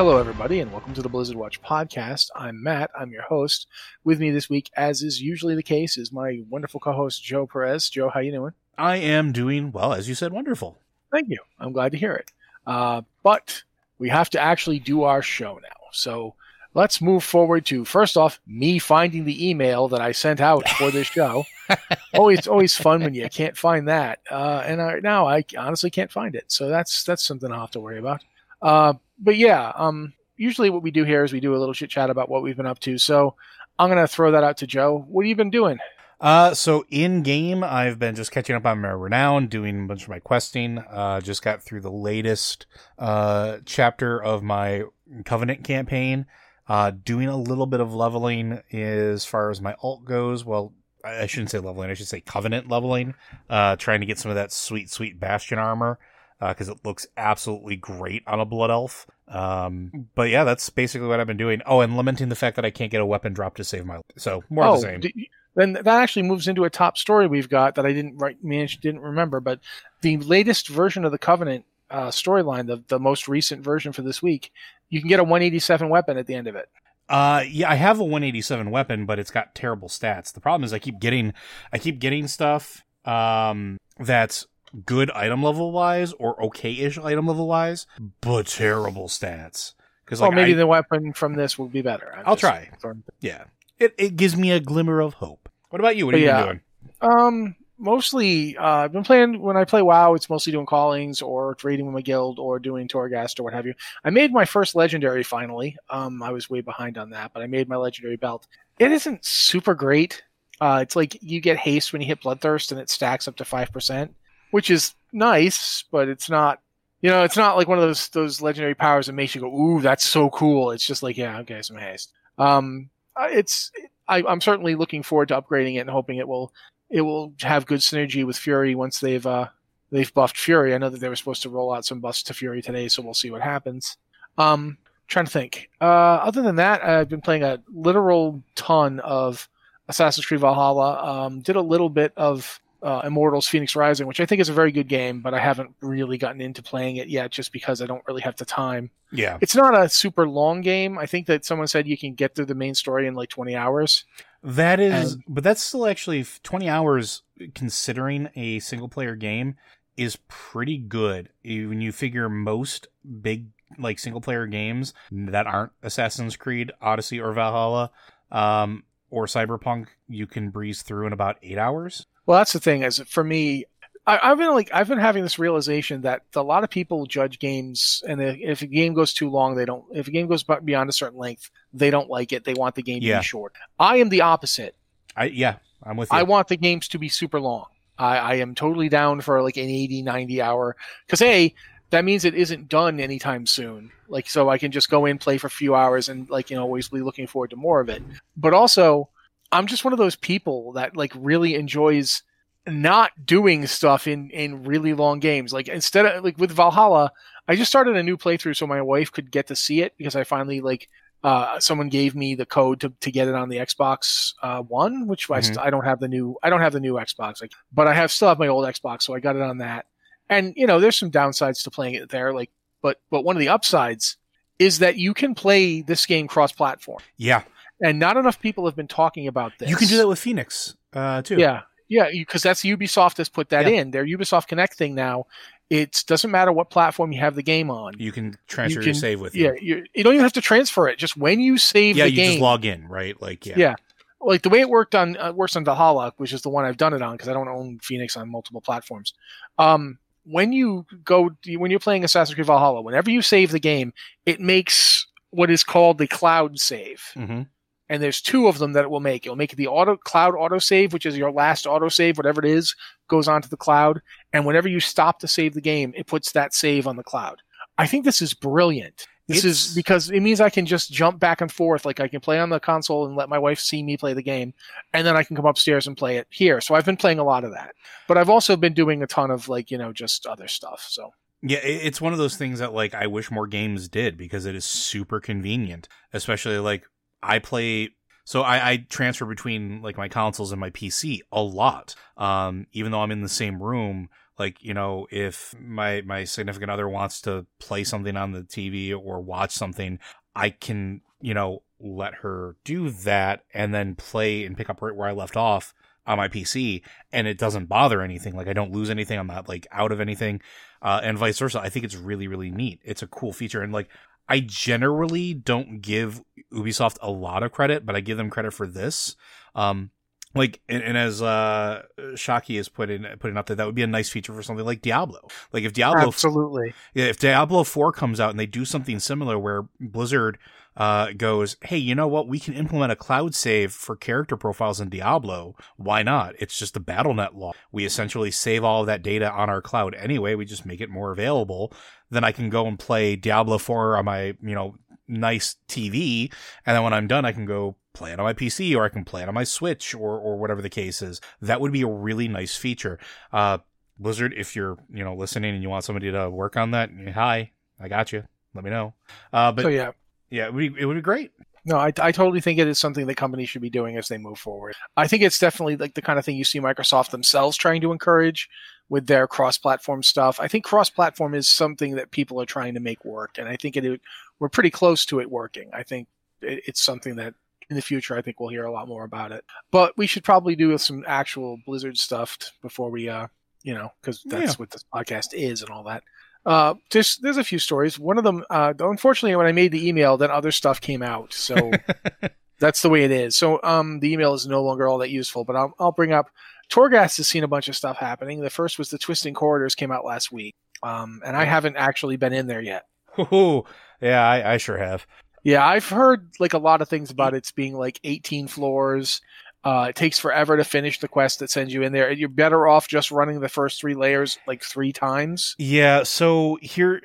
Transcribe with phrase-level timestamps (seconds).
[0.00, 2.30] Hello, everybody, and welcome to the Blizzard Watch podcast.
[2.34, 2.90] I'm Matt.
[2.98, 3.66] I'm your host.
[4.02, 7.90] With me this week, as is usually the case, is my wonderful co-host Joe Perez.
[7.90, 8.54] Joe, how you doing?
[8.78, 10.78] I am doing well, as you said, wonderful.
[11.12, 11.36] Thank you.
[11.58, 12.32] I'm glad to hear it.
[12.66, 13.62] Uh, but
[13.98, 15.88] we have to actually do our show now.
[15.92, 16.34] So
[16.72, 20.90] let's move forward to first off me finding the email that I sent out for
[20.90, 21.44] this show.
[22.14, 24.20] always, always fun when you can't find that.
[24.30, 26.44] Uh, and I, now I honestly can't find it.
[26.48, 28.24] So that's that's something I'll have to worry about.
[28.62, 31.90] Uh, but yeah, um, usually what we do here is we do a little chit
[31.90, 32.98] chat about what we've been up to.
[32.98, 33.36] So
[33.78, 35.04] I'm gonna throw that out to Joe.
[35.08, 35.78] What have you been doing?
[36.20, 40.02] Uh, so in game, I've been just catching up on my renown, doing a bunch
[40.02, 40.78] of my questing.
[40.78, 42.66] Uh, just got through the latest
[42.98, 44.84] uh chapter of my
[45.24, 46.26] Covenant campaign.
[46.68, 50.44] Uh, doing a little bit of leveling as far as my alt goes.
[50.44, 50.72] Well,
[51.04, 51.90] I shouldn't say leveling.
[51.90, 53.14] I should say Covenant leveling.
[53.48, 55.98] Uh, trying to get some of that sweet, sweet Bastion armor
[56.40, 59.06] because it looks absolutely great on a Blood Elf.
[59.28, 61.62] Um, but yeah, that's basically what I've been doing.
[61.66, 63.96] Oh, and lamenting the fact that I can't get a weapon drop to save my
[63.96, 64.04] life.
[64.16, 64.96] So more of the same.
[64.96, 68.16] Oh, d- then that actually moves into a top story we've got that I didn't
[68.18, 69.40] write, manage, didn't remember.
[69.40, 69.60] But
[70.00, 74.22] the latest version of the Covenant uh, storyline, the the most recent version for this
[74.22, 74.52] week,
[74.88, 76.68] you can get a 187 weapon at the end of it.
[77.08, 80.32] Uh, yeah, I have a 187 weapon, but it's got terrible stats.
[80.32, 81.34] The problem is I keep getting,
[81.72, 84.46] I keep getting stuff, um, that's
[84.86, 87.86] good item level wise or okay-ish item level wise,
[88.20, 89.74] but terrible stats.
[90.04, 92.12] Because Well, like, maybe I, the weapon from this will be better.
[92.16, 92.70] I'm I'll try.
[92.80, 93.44] throwing- yeah,
[93.78, 95.48] it it gives me a glimmer of hope.
[95.70, 96.06] What about you?
[96.06, 96.44] What But have you yeah.
[96.44, 96.60] doing?
[97.00, 100.14] Um, mostly, uh, I've been playing when I play WoW.
[100.14, 103.66] It's mostly doing callings or trading with my guild or doing Torghast or what have
[103.66, 103.74] you.
[104.04, 105.76] I made my first legendary finally.
[105.88, 108.46] Um, I was way behind on that, but I made my legendary belt.
[108.78, 110.22] It isn't super great.
[110.60, 113.44] Uh, it's like you get haste when you hit Bloodthirst, and it stacks up to
[113.44, 114.14] five percent,
[114.50, 116.60] which is nice, but it's not.
[117.02, 119.54] You know, it's not like one of those those legendary powers that makes you go,
[119.54, 122.12] "Ooh, that's so cool." It's just like, yeah, okay, some haste.
[122.38, 123.72] Um, uh, it's
[124.08, 126.52] I, I'm certainly looking forward to upgrading it and hoping it will
[126.90, 129.48] it will have good synergy with Fury once they've uh,
[129.90, 130.74] they've buffed Fury.
[130.74, 133.02] I know that they were supposed to roll out some buffs to Fury today, so
[133.02, 133.96] we'll see what happens.
[134.36, 135.70] Um, trying to think.
[135.80, 139.48] Uh, other than that, I've been playing a literal ton of
[139.88, 141.26] Assassin's Creed Valhalla.
[141.26, 144.52] Um, did a little bit of uh, Immortals: Phoenix Rising, which I think is a
[144.54, 147.86] very good game, but I haven't really gotten into playing it yet, just because I
[147.86, 148.90] don't really have the time.
[149.12, 150.96] Yeah, It's not a super long game.
[150.98, 153.56] I think that someone said you can get through the main story in like 20
[153.56, 154.04] hours.
[154.44, 157.22] that is, And- but that's still actually twenty hours
[157.54, 159.56] considering a single player game
[159.96, 162.88] is pretty good when you figure most
[163.20, 163.48] big
[163.78, 167.90] like single player games that aren't Assassin's Creed, Odyssey, or Valhalla,
[168.32, 172.06] um, or Cyberpunk, you can breeze through in about eight hours.
[172.26, 172.82] Well, that's the thing.
[172.82, 173.64] Is for me,
[174.06, 177.38] I, I've been like I've been having this realization that a lot of people judge
[177.38, 179.84] games, and if a game goes too long, they don't.
[179.92, 182.44] If a game goes beyond a certain length, they don't like it.
[182.44, 183.54] They want the game to be short.
[183.78, 184.74] I am the opposite.
[185.16, 186.18] I yeah, I'm with you.
[186.18, 187.66] I want the games to be super long.
[188.00, 190.74] I, I am totally down for like an 80, 90 hour.
[191.06, 191.54] Because, A,
[191.90, 193.92] that means it isn't done anytime soon.
[194.08, 196.56] Like, so I can just go in, play for a few hours, and like you
[196.56, 198.02] know, always be looking forward to more of it.
[198.36, 199.10] But also,
[199.52, 202.22] I'm just one of those people that like really enjoys
[202.66, 205.52] not doing stuff in in really long games.
[205.52, 207.12] Like instead of like with Valhalla,
[207.48, 210.14] I just started a new playthrough so my wife could get to see it because
[210.16, 210.88] I finally like
[211.22, 215.06] uh, someone gave me the code to, to get it on the Xbox uh, One,
[215.06, 215.34] which mm-hmm.
[215.34, 217.86] I, st- I don't have the new I don't have the new Xbox, like, but
[217.86, 219.86] I have still have my old Xbox, so I got it on that.
[220.28, 222.50] And you know, there's some downsides to playing it there, like,
[222.82, 224.16] but but one of the upsides
[224.58, 227.00] is that you can play this game cross-platform.
[227.16, 227.42] Yeah,
[227.82, 229.68] and not enough people have been talking about this.
[229.68, 231.36] You can do that with Phoenix uh, too.
[231.36, 233.80] Yeah, yeah, because that's Ubisoft has put that yeah.
[233.80, 233.90] in.
[233.90, 235.26] Their Ubisoft Connect thing now.
[235.70, 237.94] It doesn't matter what platform you have the game on.
[237.98, 239.46] You can transfer you can, your save with you.
[239.46, 240.98] Yeah, you, you don't even have to transfer it.
[240.98, 243.20] Just when you save yeah, the you game, just log in, right?
[243.20, 243.74] Like yeah, yeah.
[244.20, 246.76] Like the way it worked on uh, works on Valhalla, which is the one I've
[246.76, 249.14] done it on because I don't own Phoenix on multiple platforms.
[249.58, 253.92] Um, when you go when you're playing Assassin's Creed Valhalla, whenever you save the game,
[254.26, 257.02] it makes what is called the cloud save.
[257.16, 257.42] Mm-hmm
[257.90, 259.26] and there's two of them that it will make.
[259.26, 262.76] It'll make the auto cloud autosave, which is your last autosave, whatever it is,
[263.08, 264.00] goes onto the cloud.
[264.32, 267.42] And whenever you stop to save the game, it puts that save on the cloud.
[267.76, 269.08] I think this is brilliant.
[269.26, 269.70] This it's...
[269.70, 271.84] is because it means I can just jump back and forth.
[271.84, 274.22] Like I can play on the console and let my wife see me play the
[274.22, 274.54] game,
[274.92, 276.60] and then I can come upstairs and play it here.
[276.60, 277.74] So I've been playing a lot of that.
[278.06, 280.86] But I've also been doing a ton of like, you know, just other stuff.
[280.88, 281.12] So
[281.42, 284.54] yeah, it's one of those things that like I wish more games did because it
[284.54, 286.84] is super convenient, especially like
[287.22, 287.90] I play
[288.24, 291.96] so I, I, transfer between like my consoles and my PC a lot.
[292.16, 294.08] Um, even though I'm in the same room,
[294.38, 298.96] like you know, if my my significant other wants to play something on the TV
[298.96, 299.98] or watch something,
[300.36, 304.94] I can you know let her do that and then play and pick up right
[304.94, 305.74] where I left off
[306.06, 306.82] on my PC,
[307.12, 308.34] and it doesn't bother anything.
[308.34, 309.18] Like I don't lose anything.
[309.18, 310.40] I'm not like out of anything,
[310.82, 311.60] uh, and vice versa.
[311.60, 312.80] I think it's really really neat.
[312.84, 313.88] It's a cool feature, and like
[314.30, 316.22] I generally don't give
[316.52, 319.16] Ubisoft a lot of credit, but I give them credit for this.
[319.56, 319.90] Um,
[320.34, 323.82] like and, and, as uh Shockey has put in putting up there, that would be
[323.82, 325.26] a nice feature for something like Diablo.
[325.52, 329.36] Like if Diablo absolutely, yeah, if Diablo Four comes out and they do something similar
[329.36, 330.38] where Blizzard
[330.76, 332.28] uh, goes, hey, you know what?
[332.28, 335.54] We can implement a cloud save for character profiles in Diablo.
[335.76, 336.34] Why not?
[336.38, 337.52] It's just a BattleNet law.
[337.72, 340.34] We essentially save all of that data on our cloud anyway.
[340.34, 341.72] We just make it more available.
[342.10, 344.76] Then I can go and play Diablo 4 on my, you know,
[345.06, 346.32] nice TV.
[346.64, 348.88] And then when I'm done, I can go play it on my PC or I
[348.88, 351.20] can play it on my Switch or, or whatever the case is.
[351.40, 352.98] That would be a really nice feature.
[353.32, 353.58] Uh,
[353.98, 357.50] Blizzard, if you're, you know, listening and you want somebody to work on that, hi,
[357.78, 358.24] I got you.
[358.54, 358.94] Let me know.
[359.32, 359.92] Uh, but so, yeah,
[360.30, 361.32] yeah, it would be, it would be great.
[361.64, 364.16] No, I, I totally think it is something that companies should be doing as they
[364.16, 364.74] move forward.
[364.96, 367.92] I think it's definitely like the kind of thing you see Microsoft themselves trying to
[367.92, 368.48] encourage
[368.88, 370.40] with their cross-platform stuff.
[370.40, 373.76] I think cross-platform is something that people are trying to make work, and I think
[373.76, 374.00] it
[374.38, 375.70] we're pretty close to it working.
[375.74, 376.08] I think
[376.40, 377.34] it, it's something that
[377.68, 379.44] in the future I think we'll hear a lot more about it.
[379.70, 383.28] But we should probably do some actual Blizzard stuff before we, uh,
[383.62, 384.56] you know, because that's yeah.
[384.56, 386.02] what this podcast is and all that.
[386.46, 387.98] Uh, just there's a few stories.
[387.98, 391.32] One of them, uh, unfortunately, when I made the email, then other stuff came out.
[391.32, 391.70] So
[392.60, 393.36] that's the way it is.
[393.36, 395.44] So um, the email is no longer all that useful.
[395.44, 396.30] But I'll I'll bring up.
[396.70, 398.40] Torghast has seen a bunch of stuff happening.
[398.40, 402.16] The first was the Twisting Corridors came out last week, um, and I haven't actually
[402.16, 402.84] been in there yet.
[403.18, 403.64] Ooh,
[404.00, 405.06] yeah, I, I sure have.
[405.42, 409.20] Yeah, I've heard like a lot of things about it being like 18 floors.
[409.62, 412.10] Uh, it takes forever to finish the quest that sends you in there.
[412.10, 415.54] You're better off just running the first three layers like three times.
[415.58, 416.02] Yeah.
[416.04, 417.02] So here,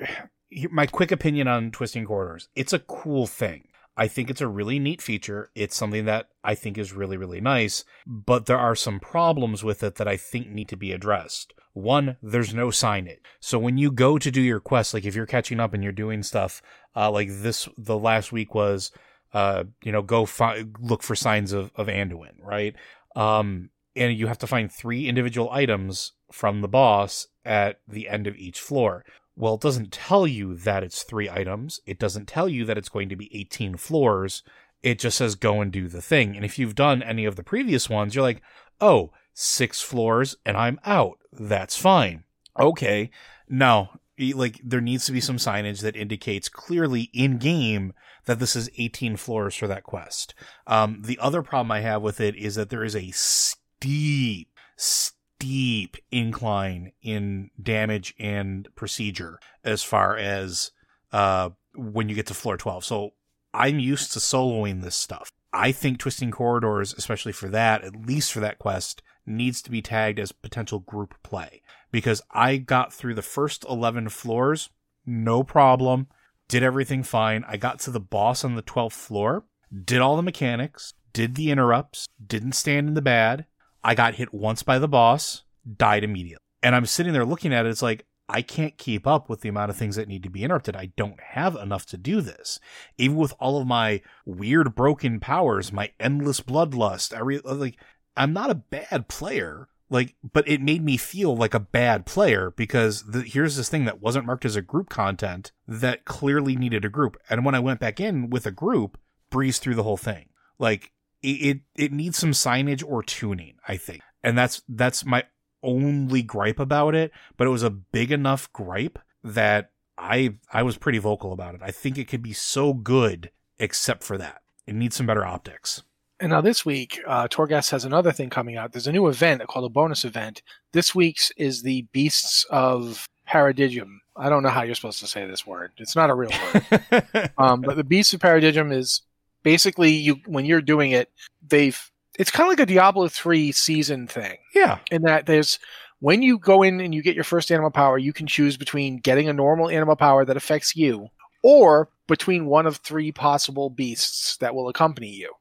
[0.48, 2.48] here, my quick opinion on twisting corners.
[2.54, 3.68] It's a cool thing.
[3.98, 5.50] I think it's a really neat feature.
[5.54, 9.82] It's something that I think is really, really nice, but there are some problems with
[9.82, 11.54] it that I think need to be addressed.
[11.72, 13.20] One, there's no signage.
[13.40, 15.92] So when you go to do your quest, like if you're catching up and you're
[15.92, 16.62] doing stuff,
[16.94, 18.92] uh, like this, the last week was
[19.32, 22.74] uh, you know, go fi- look for signs of, of Anduin, right?
[23.14, 28.26] Um, and you have to find three individual items from the boss at the end
[28.26, 29.04] of each floor.
[29.36, 31.80] Well, it doesn't tell you that it's three items.
[31.86, 34.42] It doesn't tell you that it's going to be 18 floors.
[34.82, 36.36] It just says go and do the thing.
[36.36, 38.42] And if you've done any of the previous ones, you're like,
[38.80, 41.18] oh, six floors and I'm out.
[41.32, 42.24] That's fine.
[42.58, 43.10] Okay.
[43.48, 47.92] No, like there needs to be some signage that indicates clearly in game
[48.26, 50.34] that this is 18 floors for that quest.
[50.66, 55.96] Um, the other problem I have with it is that there is a steep, steep
[56.10, 60.72] incline in damage and procedure as far as
[61.12, 62.84] uh, when you get to floor 12.
[62.84, 63.10] So
[63.54, 65.30] I'm used to soloing this stuff.
[65.52, 69.80] I think Twisting Corridors, especially for that, at least for that quest, needs to be
[69.82, 74.68] tagged as potential group play because I got through the first 11 floors
[75.06, 76.08] no problem.
[76.48, 77.44] Did everything fine.
[77.48, 79.44] I got to the boss on the 12th floor,
[79.84, 83.46] did all the mechanics, did the interrupts, didn't stand in the bad.
[83.82, 85.42] I got hit once by the boss,
[85.76, 86.42] died immediately.
[86.62, 87.70] And I'm sitting there looking at it.
[87.70, 90.42] It's like, I can't keep up with the amount of things that need to be
[90.42, 90.74] interrupted.
[90.74, 92.58] I don't have enough to do this.
[92.98, 97.78] Even with all of my weird broken powers, my endless bloodlust, I re- like
[98.16, 99.68] I'm not a bad player.
[99.88, 103.84] Like, but it made me feel like a bad player because the, here's this thing
[103.84, 107.16] that wasn't marked as a group content that clearly needed a group.
[107.30, 108.98] And when I went back in with a group,
[109.30, 110.30] breezed through the whole thing.
[110.58, 114.02] Like it, it, it needs some signage or tuning, I think.
[114.24, 115.24] And that's, that's my
[115.62, 120.76] only gripe about it, but it was a big enough gripe that I I was
[120.76, 121.62] pretty vocal about it.
[121.62, 124.42] I think it could be so good except for that.
[124.66, 125.82] It needs some better optics.
[126.20, 128.72] And now this week, uh, Torghast has another thing coming out.
[128.72, 130.42] There's a new event called a bonus event.
[130.72, 133.98] This week's is the Beasts of Prodigum.
[134.16, 135.72] I don't know how you're supposed to say this word.
[135.76, 137.30] It's not a real word.
[137.38, 139.02] um, but the Beasts of Prodigum is
[139.42, 141.10] basically you when you're doing it,
[141.46, 144.38] they've it's kind of like a Diablo 3 season thing.
[144.54, 144.78] Yeah.
[144.90, 145.58] In that there's
[146.00, 148.98] when you go in and you get your first animal power, you can choose between
[148.98, 151.08] getting a normal animal power that affects you
[151.42, 155.32] or between one of three possible beasts that will accompany you.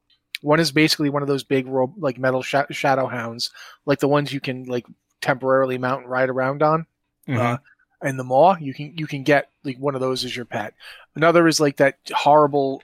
[0.46, 3.50] One is basically one of those big ro- like metal sh- shadow hounds,
[3.88, 4.86] like the ones you can like
[5.20, 6.86] temporarily mount and ride around on.
[7.28, 7.38] Mhm.
[7.40, 7.58] Uh,
[8.02, 10.76] and the maw, you can you can get like one of those as your pet.
[11.16, 12.84] Another is like that horrible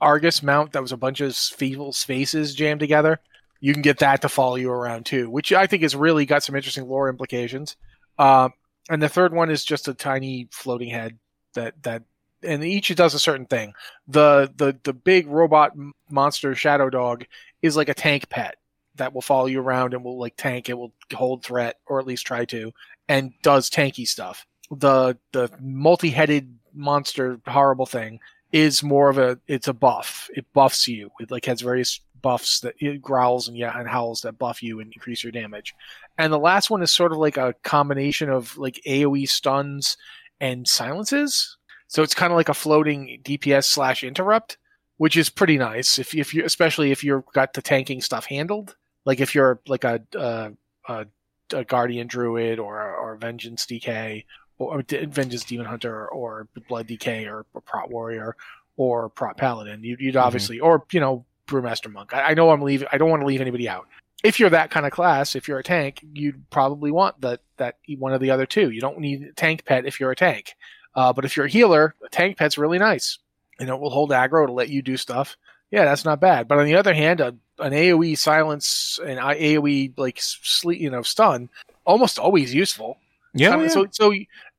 [0.00, 3.20] Argus mount that was a bunch of feeble faces jammed together.
[3.60, 6.42] You can get that to follow you around too, which I think has really got
[6.42, 7.76] some interesting lore implications.
[8.18, 8.48] Uh,
[8.88, 11.18] and the third one is just a tiny floating head
[11.54, 12.04] that that
[12.44, 13.74] and each does a certain thing.
[14.06, 15.72] The the the big robot
[16.10, 17.24] monster shadow dog
[17.62, 18.56] is like a tank pet
[18.96, 20.68] that will follow you around and will like tank.
[20.68, 22.72] It will hold threat or at least try to,
[23.08, 24.46] and does tanky stuff.
[24.70, 28.20] The the multi-headed monster horrible thing
[28.52, 30.28] is more of a it's a buff.
[30.34, 31.10] It buffs you.
[31.20, 34.80] It like has various buffs that it growls and yeah and howls that buff you
[34.80, 35.74] and increase your damage.
[36.18, 39.96] And the last one is sort of like a combination of like AoE stuns
[40.40, 41.56] and silences.
[41.92, 44.56] So it's kind of like a floating DPS slash interrupt,
[44.96, 48.76] which is pretty nice if if you especially if you've got the tanking stuff handled.
[49.04, 50.48] Like if you're like a uh,
[50.88, 51.06] a,
[51.52, 54.24] a guardian druid or or vengeance DK
[54.56, 58.36] or, or vengeance demon hunter or blood DK or, or prot warrior
[58.78, 62.14] or prot paladin, you'd, you'd obviously or you know brewmaster monk.
[62.14, 62.88] I, I know I'm leaving.
[62.90, 63.86] I don't want to leave anybody out.
[64.24, 67.76] If you're that kind of class, if you're a tank, you'd probably want that that
[67.98, 68.70] one of the other two.
[68.70, 70.54] You don't need a tank pet if you're a tank.
[70.94, 73.18] Uh, but if you're a healer, a tank pet's really nice.
[73.58, 75.36] You know, it will hold aggro to let you do stuff.
[75.70, 76.48] Yeah, that's not bad.
[76.48, 81.02] But on the other hand, a, an AOE silence and AOE like sleep, you know,
[81.02, 81.48] stun,
[81.86, 82.98] almost always useful.
[83.34, 83.68] Yeah, Um, yeah.
[83.68, 84.12] So, so,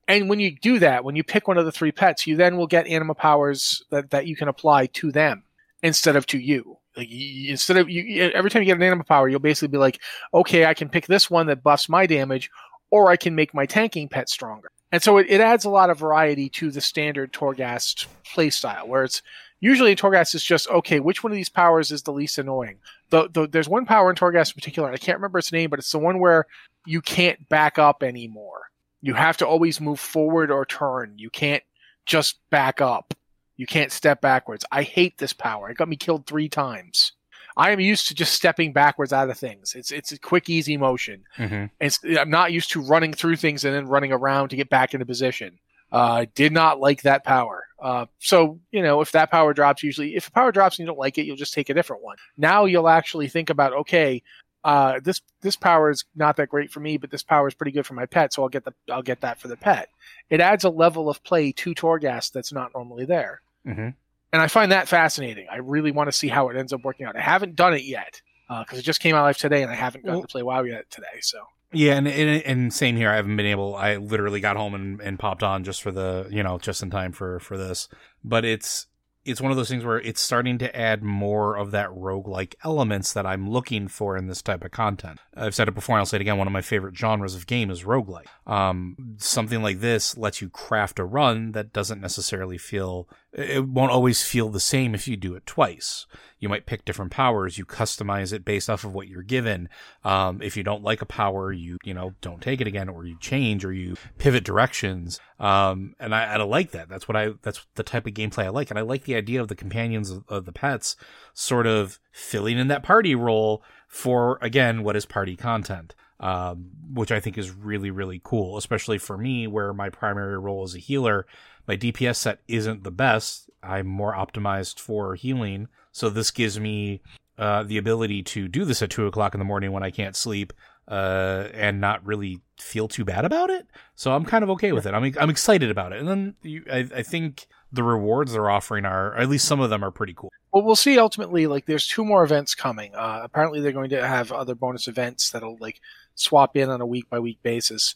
[0.08, 2.58] and when you do that, when you pick one of the three pets, you then
[2.58, 5.44] will get anima powers that, that you can apply to them
[5.84, 6.78] instead of to you.
[6.98, 9.78] Like you, instead of you, every time you get an anima power, you'll basically be
[9.78, 10.00] like,
[10.34, 12.50] okay, I can pick this one that buffs my damage,
[12.92, 14.70] or I can make my tanking pet stronger.
[14.94, 19.04] And so it, it adds a lot of variety to the standard Torghast playstyle, where
[19.04, 19.24] it's
[19.60, 22.78] usually Torghast it's just okay, which one of these powers is the least annoying?
[23.10, 25.80] The, the, there's one power in Torghast in particular, I can't remember its name, but
[25.80, 26.46] it's the one where
[26.86, 28.70] you can't back up anymore.
[29.02, 31.16] You have to always move forward or turn.
[31.18, 31.64] You can't
[32.06, 33.16] just back up.
[33.58, 34.64] You can't step backwards.
[34.72, 35.72] I hate this power.
[35.72, 37.14] It got me killed three times.
[37.55, 39.75] I am used to just stepping backwards out of things.
[39.75, 41.24] It's it's a quick, easy motion.
[41.38, 41.69] Mhm.
[41.79, 44.93] It's, I'm not used to running through things and then running around to get back
[44.93, 45.60] into position.
[45.91, 47.67] Uh, I did not like that power.
[47.79, 50.88] Uh, so you know, if that power drops, usually if a power drops and you
[50.88, 52.17] don't like it, you'll just take a different one.
[52.38, 54.24] Now you'll actually think about, okay,
[54.63, 57.72] uh, this this power is not that great for me, but this power is pretty
[57.74, 59.89] good for my pet, so I'll get the I'll get that for the pet.
[60.29, 63.93] It adds a level of play to Torghast that's not normally there, Mhm.
[64.34, 65.48] And I find that fascinating.
[65.50, 67.16] I really want to see how it ends up working out.
[67.16, 69.75] I haven't done it yet uh, because it just came out live today, and I
[69.75, 71.22] haven't gotten Well- to play WoW yet today.
[71.22, 71.38] So
[71.72, 73.10] Yeah, and, and and same here.
[73.10, 73.75] I haven't been able.
[73.75, 76.90] I literally got home and, and popped on just for the you know just in
[76.90, 77.88] time for for this.
[78.24, 78.88] But it's
[79.25, 83.13] it's one of those things where it's starting to add more of that roguelike elements
[83.13, 85.20] that I'm looking for in this type of content.
[85.36, 86.38] I've said it before, and I'll say it again.
[86.38, 88.27] One of my favorite genres of game is roguelike.
[88.46, 93.08] Um, something like this lets you craft a run that doesn't necessarily feel.
[93.32, 96.06] It won't always feel the same if you do it twice.
[96.44, 97.58] You might pick different powers.
[97.58, 99.70] You customize it based off of what you're given.
[100.04, 103.06] Um, if you don't like a power, you you know don't take it again, or
[103.06, 105.22] you change, or you pivot directions.
[105.40, 106.90] Um, and I, I like that.
[106.90, 107.30] That's what I.
[107.44, 110.12] That's the type of gameplay I like, and I like the idea of the companions
[110.12, 110.98] of, of the pets
[111.34, 115.96] sort of filling in that party role for again what is party content.
[116.20, 120.64] Um, which I think is really really cool, especially for me, where my primary role
[120.64, 121.26] as a healer
[121.70, 123.50] My DPS set isn't the best.
[123.64, 127.02] I'm more optimized for healing, so this gives me
[127.38, 130.16] uh, the ability to do this at two o'clock in the morning when I can't
[130.16, 130.52] sleep,
[130.88, 133.66] uh, and not really feel too bad about it.
[133.96, 134.94] So I'm kind of okay with it.
[134.94, 136.00] I'm I'm excited about it.
[136.00, 139.70] And then you, I, I think the rewards they're offering are, at least some of
[139.70, 140.32] them are pretty cool.
[140.52, 141.00] Well, we'll see.
[141.00, 142.94] Ultimately, like there's two more events coming.
[142.94, 145.80] Uh, apparently, they're going to have other bonus events that'll like
[146.16, 147.96] swap in on a week by week basis.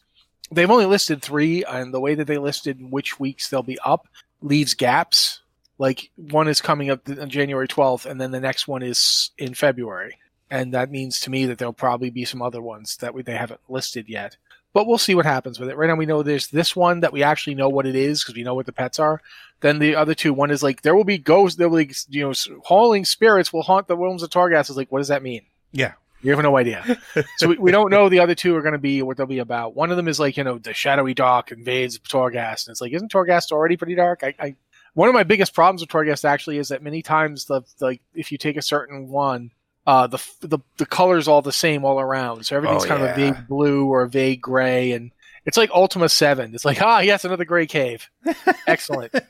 [0.51, 4.07] They've only listed three, and the way that they listed which weeks they'll be up
[4.41, 5.41] leaves gaps.
[5.77, 9.53] Like one is coming up on January 12th, and then the next one is in
[9.53, 10.17] February
[10.49, 13.35] and that means to me that there'll probably be some other ones that we, they
[13.35, 14.37] haven't listed yet.
[14.73, 15.77] But we'll see what happens with it.
[15.77, 18.35] Right now, we know there's this one that we actually know what it is because
[18.35, 19.21] we know what the pets are.
[19.61, 22.27] Then the other two, one is like there will be ghosts, there will be you
[22.27, 24.69] know hauling spirits will haunt the realms of Torghast.
[24.69, 25.41] Is like what does that mean?
[25.71, 26.99] Yeah, you have no idea.
[27.37, 29.39] so we, we, don't know the other two are going to be what they'll be
[29.39, 29.75] about.
[29.75, 32.93] One of them is like you know the shadowy dark invades Torghast, and it's like
[32.93, 34.19] isn't Torghast already pretty dark?
[34.23, 34.55] I, I
[34.97, 38.31] one of my biggest problems with Torghast actually is that many times the like if
[38.31, 39.51] you take a certain one
[39.85, 42.47] uh, the, the the color's all the same all around.
[42.47, 43.11] So everything's oh, kind yeah.
[43.11, 45.11] of a vague blue or a vague gray, and
[45.45, 46.55] it's like Ultima Seven.
[46.55, 48.09] It's like ah yes, another gray cave.
[48.67, 49.13] Excellent.
[49.15, 49.21] Um,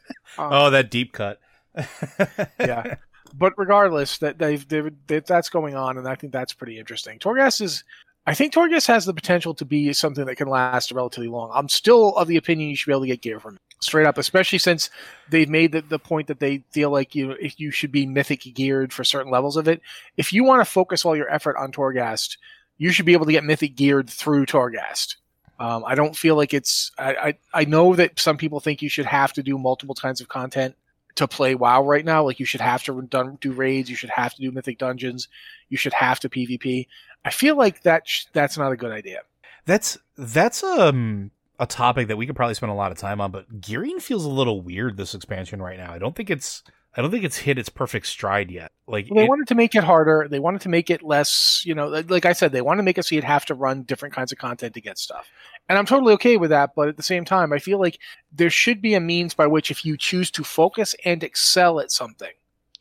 [0.53, 1.41] oh, that deep cut.
[2.59, 2.95] yeah,
[3.35, 7.19] but regardless, that they've, they've, they that's going on, and I think that's pretty interesting.
[7.19, 7.83] Torghast is.
[8.25, 11.51] I think Torghast has the potential to be something that can last relatively long.
[11.53, 14.07] I'm still of the opinion you should be able to get gear from it straight
[14.07, 14.89] up, especially since
[15.29, 18.41] they've made the, the point that they feel like you if you should be mythic
[18.53, 19.81] geared for certain levels of it.
[20.17, 22.37] If you want to focus all your effort on Torghast,
[22.77, 25.15] you should be able to get mythic geared through Torghast.
[25.59, 26.91] Um, I don't feel like it's.
[26.97, 30.21] I, I I know that some people think you should have to do multiple kinds
[30.21, 30.75] of content
[31.15, 32.23] to play WoW right now.
[32.23, 33.07] Like you should have to
[33.41, 35.27] do raids, you should have to do mythic dungeons,
[35.69, 36.87] you should have to PvP.
[37.25, 39.21] I feel like that sh- that's not a good idea.
[39.65, 43.31] That's that's um a topic that we could probably spend a lot of time on,
[43.31, 45.91] but gearing feels a little weird this expansion right now.
[45.91, 46.63] I don't think it's
[46.95, 48.71] I don't think it's hit its perfect stride yet.
[48.87, 50.27] Like well, they it, wanted to make it harder.
[50.29, 52.97] They wanted to make it less, you know, like I said, they want to make
[52.97, 55.27] it so you'd have to run different kinds of content to get stuff.
[55.69, 57.99] And I'm totally okay with that, but at the same time, I feel like
[58.31, 61.91] there should be a means by which if you choose to focus and excel at
[61.91, 62.31] something,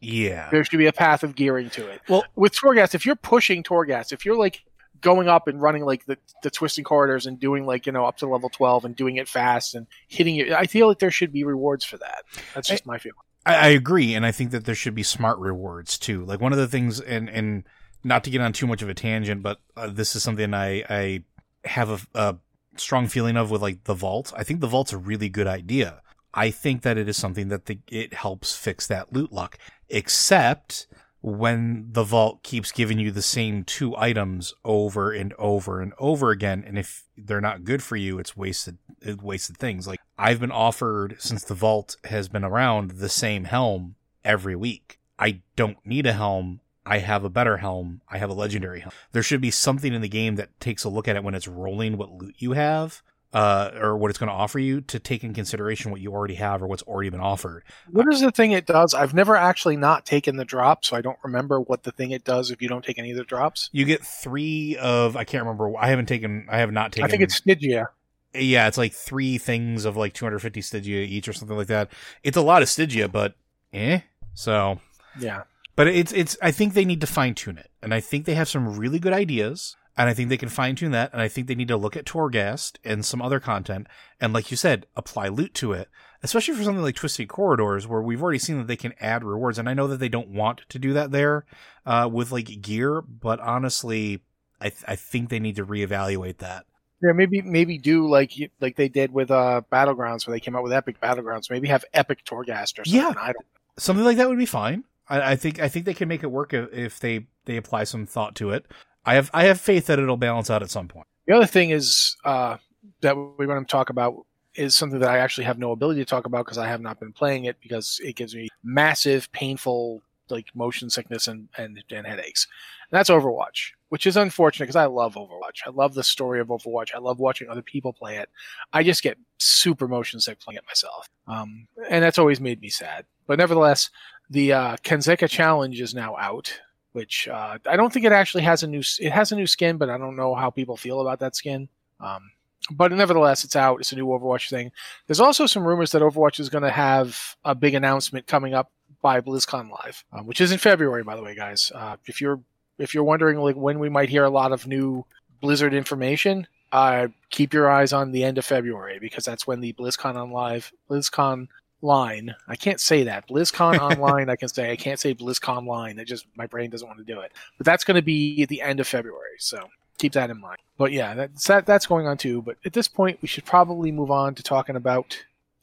[0.01, 0.51] yeah.
[0.51, 2.01] There should be a path of gearing to it.
[2.09, 4.63] Well, with Torghast, if you're pushing Torghast, if you're like
[5.01, 8.19] going up and running like the, the twisting corridors and doing like you know up
[8.19, 10.53] to level 12 and doing it fast and hitting it.
[10.53, 12.25] I feel like there should be rewards for that.
[12.55, 13.17] That's just I, my feeling.
[13.45, 16.25] I, I, agree and i think that there should be smart rewards too.
[16.25, 17.65] Like one of the things and and
[18.05, 20.85] not to get on too much of a tangent but uh, this is something i
[20.89, 21.23] i
[21.65, 22.37] have a, a
[22.81, 24.33] strong feeling of with like the vault.
[24.37, 26.03] I think the vault's a really good idea.
[26.35, 30.87] I think that it is something that the, it helps fix that loot luck except
[31.27, 36.31] when the vault keeps giving you the same two items over and over and over
[36.31, 39.89] again and if they're not good for you it's wasted it wasted things.
[39.89, 45.01] Like i've been offered since the vault has been around the same helm every week.
[45.19, 46.61] I don't need a helm.
[46.85, 48.03] I have a better helm.
[48.09, 48.93] I have a legendary helm.
[49.11, 51.49] There should be something in the game that takes a look at it when it's
[51.49, 55.25] rolling what loot you have uh, or what it's going to offer you to take
[55.25, 57.65] in consideration what you already have or what's already been offered.
[57.91, 58.95] What is the thing it does?
[58.95, 62.25] I've never actually not taken the drop, so I don't remember what the thing it
[62.25, 63.69] does if you don't take any of the drops.
[63.73, 65.77] You get three of I can't remember.
[65.77, 66.47] I haven't taken.
[66.49, 67.05] I have not taken.
[67.05, 67.89] I think it's Stygia.
[68.35, 71.91] Yeah, it's like three things of like 250 Stygia each or something like that.
[72.23, 73.35] It's a lot of Stygia, but
[73.73, 74.01] eh.
[74.35, 74.81] So
[75.19, 75.43] yeah.
[75.75, 76.39] But it's it's.
[76.41, 78.99] I think they need to fine tune it, and I think they have some really
[78.99, 79.77] good ideas.
[79.97, 81.13] And I think they can fine tune that.
[81.13, 83.87] And I think they need to look at Torghast and some other content.
[84.21, 85.89] And like you said, apply loot to it,
[86.23, 89.59] especially for something like Twisted Corridors, where we've already seen that they can add rewards.
[89.59, 91.47] And I know that they don't want to do that there,
[91.87, 94.23] uh, with like gear, but honestly,
[94.61, 96.67] I, th- I think they need to reevaluate that.
[97.03, 100.63] Yeah, maybe maybe do like like they did with uh Battlegrounds, where they came out
[100.63, 101.51] with Epic Battlegrounds.
[101.51, 102.95] Maybe have Epic Torghast or something.
[102.95, 103.47] Yeah, I don't.
[103.77, 104.85] Something like that would be fine.
[105.09, 107.85] I, I think I think they can make it work if, if they they apply
[107.85, 108.67] some thought to it.
[109.07, 111.07] I have I have faith that it'll balance out at some point.
[111.27, 112.57] The other thing is uh,
[113.01, 116.05] that we want to talk about is something that I actually have no ability to
[116.07, 120.03] talk about because I have not been playing it because it gives me massive, painful
[120.29, 122.49] like motion sickness and, and, and headaches.
[122.91, 125.61] And that's Overwatch, which is unfortunate because I love Overwatch.
[125.67, 126.95] I love the story of Overwatch.
[126.95, 128.29] I love watching other people play it.
[128.73, 131.09] I just get super motion sick playing it myself.
[131.29, 133.05] Um, and that's always made me sad.
[133.27, 133.91] But nevertheless,
[134.31, 136.61] the uh, Kanezaka Challenge is now out
[136.97, 138.83] which uh, I don't think it actually has a new.
[138.99, 141.69] It has a new skin, but I don't know how people feel about that skin.
[142.01, 142.31] Um,
[142.71, 143.81] but nevertheless, it's out.
[143.81, 144.73] It's a new Overwatch thing.
[145.07, 148.73] There's also some rumors that Overwatch is going to have a big announcement coming up
[149.03, 151.71] by BlizzConline, um, which is in February, by the way, guys.
[151.75, 152.41] Uh, if you're
[152.79, 155.05] if you're wondering like when we might hear a lot of new
[155.43, 159.75] Blizzard information, uh, keep your eyes on the end of February because that's when the
[159.75, 161.49] BlizzCon on live BlizzCon
[161.87, 162.35] line.
[162.49, 164.29] I can't say that BlizzCon online.
[164.29, 165.99] I can say I can't say BlizzCon line.
[165.99, 167.33] It just my brain doesn't want to do it.
[167.57, 169.69] But that's going to be at the end of February, so
[169.99, 170.59] keep that in mind.
[170.79, 172.43] But yeah, that's that, that's going on too.
[172.43, 175.17] But at this point, we should probably move on to talking about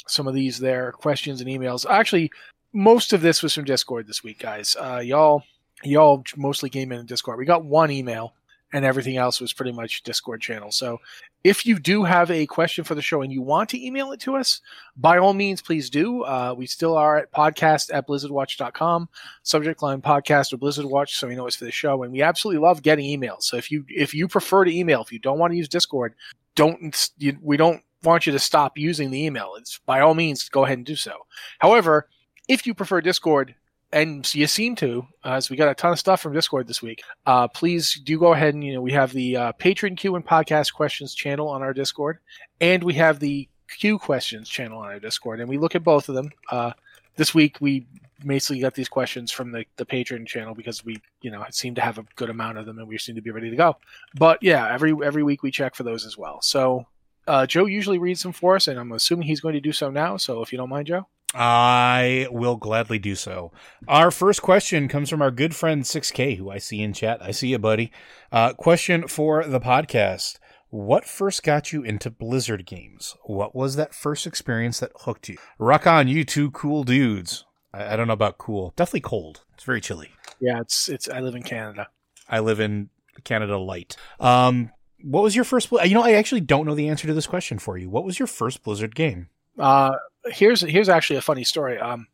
[0.08, 1.86] some of these there questions and emails.
[1.90, 2.32] Actually,
[2.74, 4.76] most of this was from Discord this week, guys.
[4.80, 5.44] Uh, y'all,
[5.84, 7.38] y'all mostly came in Discord.
[7.38, 8.34] We got one email,
[8.74, 10.72] and everything else was pretty much Discord channel.
[10.72, 11.00] So,
[11.44, 14.20] if you do have a question for the show and you want to email it
[14.22, 14.62] to us,
[14.96, 16.24] by all means, please do.
[16.24, 19.10] Uh, we still are at podcast at blizzardwatch.com,
[19.44, 22.04] subject line podcast or Blizzard Watch, so we know it's for the show.
[22.04, 23.44] And we absolutely love getting emails.
[23.44, 26.16] So if you if you prefer to email, if you don't want to use Discord,
[26.56, 29.56] don't you, we don't want you to stop using the email.
[29.58, 31.26] It's by all means go ahead and do so.
[31.60, 32.08] However,
[32.48, 33.56] if you prefer Discord,
[33.94, 37.04] and you seem to, as we got a ton of stuff from Discord this week.
[37.26, 40.26] Uh, please do go ahead and you know we have the uh, Patreon Q and
[40.26, 42.18] Podcast Questions channel on our Discord,
[42.60, 46.10] and we have the Q Questions channel on our Discord, and we look at both
[46.10, 46.32] of them.
[46.52, 46.72] Uh,
[47.16, 47.86] this week we
[48.26, 51.82] basically got these questions from the the Patreon channel because we you know seem to
[51.82, 53.78] have a good amount of them, and we seem to be ready to go.
[54.16, 56.42] But yeah, every every week we check for those as well.
[56.42, 56.88] So.
[57.26, 59.90] Uh, Joe usually reads them for us, and I'm assuming he's going to do so
[59.90, 60.18] now.
[60.18, 61.08] So, if you don't mind, Joe.
[61.34, 63.52] I will gladly do so.
[63.88, 67.22] Our first question comes from our good friend 6K, who I see in chat.
[67.22, 67.92] I see you, buddy.
[68.32, 70.38] Uh, question for the podcast
[70.70, 73.16] What first got you into Blizzard games?
[73.24, 75.38] What was that first experience that hooked you?
[75.58, 77.46] Rock on, you two cool dudes.
[77.74, 78.74] I, I don't know about cool.
[78.76, 79.44] Definitely cold.
[79.56, 80.12] It's very chilly.
[80.40, 81.10] Yeah, it's it's.
[81.10, 81.88] I live in Canada.
[82.30, 82.90] I live in
[83.24, 83.96] Canada light.
[84.20, 85.72] Um, what was your first?
[85.72, 87.90] You know, I actually don't know the answer to this question for you.
[87.90, 89.30] What was your first Blizzard game?
[89.58, 89.92] Uh,
[90.26, 91.80] here's here's actually a funny story.
[91.80, 92.08] Um,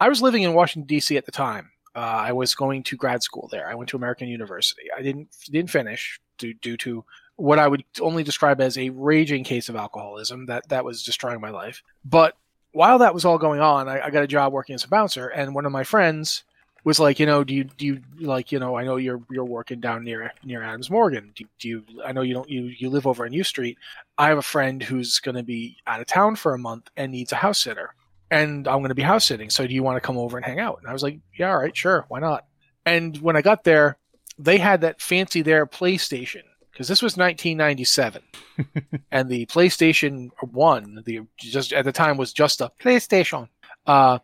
[0.00, 1.16] I was living in Washington D.C.
[1.16, 1.70] at the time.
[1.94, 3.68] Uh, I was going to grad school there.
[3.68, 4.88] I went to American University.
[4.96, 7.04] I didn't didn't finish due, due to
[7.36, 11.40] what I would only describe as a raging case of alcoholism that that was destroying
[11.40, 11.82] my life.
[12.04, 12.36] But
[12.72, 15.28] while that was all going on, I, I got a job working as a bouncer,
[15.28, 16.42] and one of my friends
[16.84, 19.44] was like, you know, do you do you like, you know, I know you're you're
[19.44, 21.32] working down near near Adams Morgan.
[21.34, 21.84] Do, do you?
[22.04, 23.78] I know you don't you you live over on U Street.
[24.18, 27.10] I have a friend who's going to be out of town for a month and
[27.10, 27.94] needs a house sitter,
[28.30, 29.50] and I'm going to be house sitting.
[29.50, 30.78] So do you want to come over and hang out?
[30.80, 32.44] And I was like, yeah, all right, sure, why not?
[32.84, 33.96] And when I got there,
[34.38, 38.22] they had that fancy there PlayStation because this was 1997,
[39.10, 43.48] and the PlayStation One, the just at the time was just a PlayStation.
[43.86, 44.18] Uh,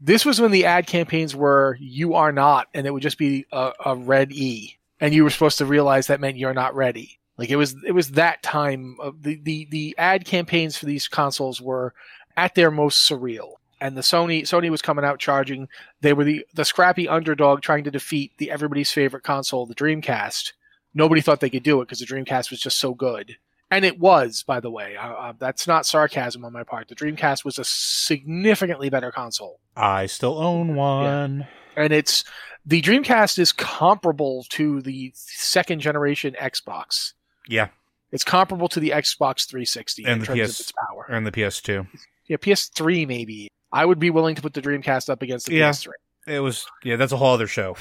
[0.00, 3.46] this was when the ad campaigns were "You are not," and it would just be
[3.52, 7.18] a, a red E, and you were supposed to realize that meant you're not ready.
[7.36, 8.96] Like it was, it was that time.
[9.00, 11.94] Of the the the ad campaigns for these consoles were
[12.36, 15.68] at their most surreal, and the Sony Sony was coming out charging.
[16.00, 20.52] They were the the scrappy underdog trying to defeat the everybody's favorite console, the Dreamcast.
[20.94, 23.36] Nobody thought they could do it because the Dreamcast was just so good
[23.70, 24.96] and it was, by the way.
[24.96, 26.88] Uh, uh, that's not sarcasm on my part.
[26.88, 29.60] The Dreamcast was a significantly better console.
[29.76, 31.84] I still own one, yeah.
[31.84, 32.24] and it's
[32.64, 37.12] the Dreamcast is comparable to the second generation Xbox.
[37.46, 37.68] Yeah,
[38.10, 41.86] it's comparable to the Xbox 360 and the PS power and the PS2.
[42.26, 43.48] Yeah, PS3 maybe.
[43.70, 45.70] I would be willing to put the Dreamcast up against the yeah.
[45.70, 45.88] PS3.
[46.26, 47.76] It was yeah, that's a whole other show.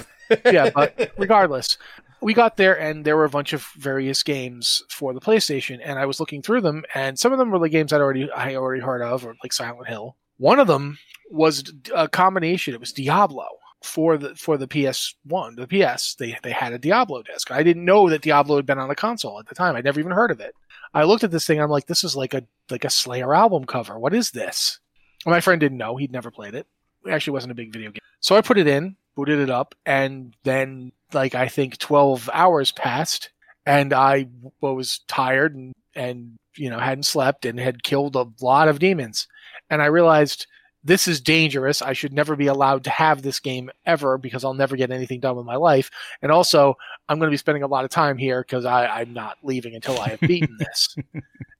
[0.45, 1.77] yeah, but regardless,
[2.21, 5.99] we got there and there were a bunch of various games for the PlayStation, and
[5.99, 8.55] I was looking through them, and some of them were the games I'd already I
[8.55, 10.15] already heard of, or like Silent Hill.
[10.37, 10.97] One of them
[11.29, 12.73] was a combination.
[12.73, 13.47] It was Diablo
[13.83, 16.15] for the for the PS One, the PS.
[16.15, 17.51] They they had a Diablo disc.
[17.51, 19.75] I didn't know that Diablo had been on the console at the time.
[19.75, 20.53] I'd never even heard of it.
[20.93, 21.61] I looked at this thing.
[21.61, 23.99] I'm like, this is like a like a Slayer album cover.
[23.99, 24.79] What is this?
[25.25, 25.97] my friend didn't know.
[25.97, 26.67] He'd never played it.
[27.05, 28.01] It actually wasn't a big video game.
[28.19, 32.71] So I put it in, booted it up, and then like I think 12 hours
[32.71, 33.31] passed
[33.67, 34.29] and I
[34.61, 39.27] was tired and, and, you know, hadn't slept and had killed a lot of demons.
[39.69, 40.47] And I realized
[40.85, 41.81] this is dangerous.
[41.81, 45.19] I should never be allowed to have this game ever because I'll never get anything
[45.19, 45.91] done with my life.
[46.21, 46.77] And also,
[47.09, 49.99] I'm going to be spending a lot of time here because I'm not leaving until
[49.99, 50.95] I have beaten this.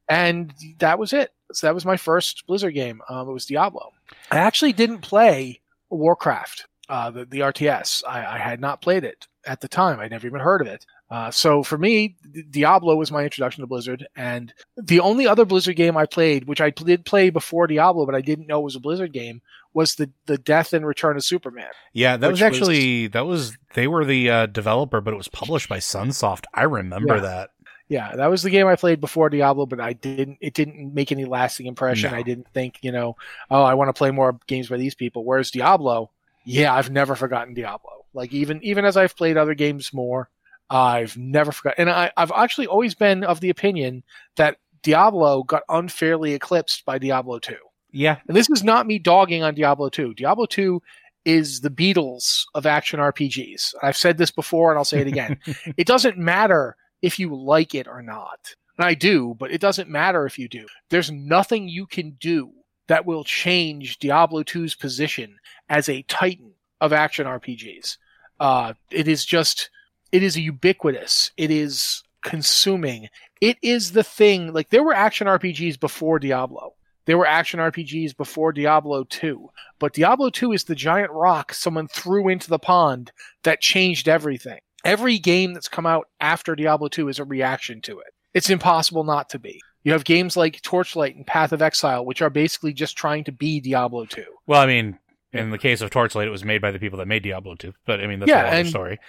[0.07, 1.33] and that was it.
[1.51, 3.01] So that was my first Blizzard game.
[3.09, 3.91] Um, it was Diablo.
[4.31, 8.03] I actually didn't play Warcraft, uh, the, the RTS.
[8.07, 9.99] I, I had not played it at the time.
[9.99, 10.85] I'd never even heard of it.
[11.09, 12.17] Uh, so for me,
[12.49, 16.59] Diablo was my introduction to Blizzard, and the only other Blizzard game I played, which
[16.59, 19.41] I did play before Diablo, but I didn't know it was a Blizzard game,
[19.73, 21.69] was the the Death and Return of Superman.
[21.93, 25.29] Yeah, that was actually was, that was they were the uh, developer, but it was
[25.29, 26.43] published by Sunsoft.
[26.53, 27.21] I remember yeah.
[27.21, 27.49] that.
[27.89, 30.39] Yeah, that was the game I played before Diablo, but I didn't.
[30.41, 32.11] It didn't make any lasting impression.
[32.11, 32.17] No.
[32.17, 33.15] I didn't think, you know,
[33.49, 35.23] oh, I want to play more games by these people.
[35.23, 36.11] Whereas Diablo,
[36.47, 38.05] yeah, I've never forgotten Diablo.
[38.13, 40.29] Like even even as I've played other games more,
[40.69, 41.87] I've never forgotten.
[41.87, 44.03] And I, I've actually always been of the opinion
[44.37, 47.53] that Diablo got unfairly eclipsed by Diablo 2.
[47.91, 48.17] Yeah.
[48.27, 50.13] And this is not me dogging on Diablo 2.
[50.13, 50.81] Diablo 2
[51.25, 53.75] is the Beatles of action RPGs.
[53.83, 55.39] I've said this before and I'll say it again.
[55.77, 58.55] it doesn't matter if you like it or not.
[58.77, 60.65] And I do, but it doesn't matter if you do.
[60.89, 62.53] There's nothing you can do
[62.87, 65.37] that will change Diablo 2's position
[65.69, 67.97] as a titan of action RPGs.
[68.39, 69.69] Uh, it is just,
[70.11, 71.31] it is ubiquitous.
[71.37, 73.09] It is consuming.
[73.41, 74.53] It is the thing.
[74.53, 76.73] Like there were action RPGs before Diablo.
[77.05, 81.87] There were action RPGs before Diablo 2, but Diablo 2 is the giant rock someone
[81.87, 84.59] threw into the pond that changed everything.
[84.83, 88.13] Every game that's come out after Diablo 2 is a reaction to it.
[88.33, 89.61] It's impossible not to be.
[89.87, 93.31] You have games like Torchlight and Path of Exile, which are basically just trying to
[93.31, 94.21] be Diablo 2.
[94.45, 94.99] Well, I mean,
[95.31, 97.73] in the case of Torchlight, it was made by the people that made Diablo 2.
[97.85, 98.99] But I mean, that's Yeah, a whole other and- story.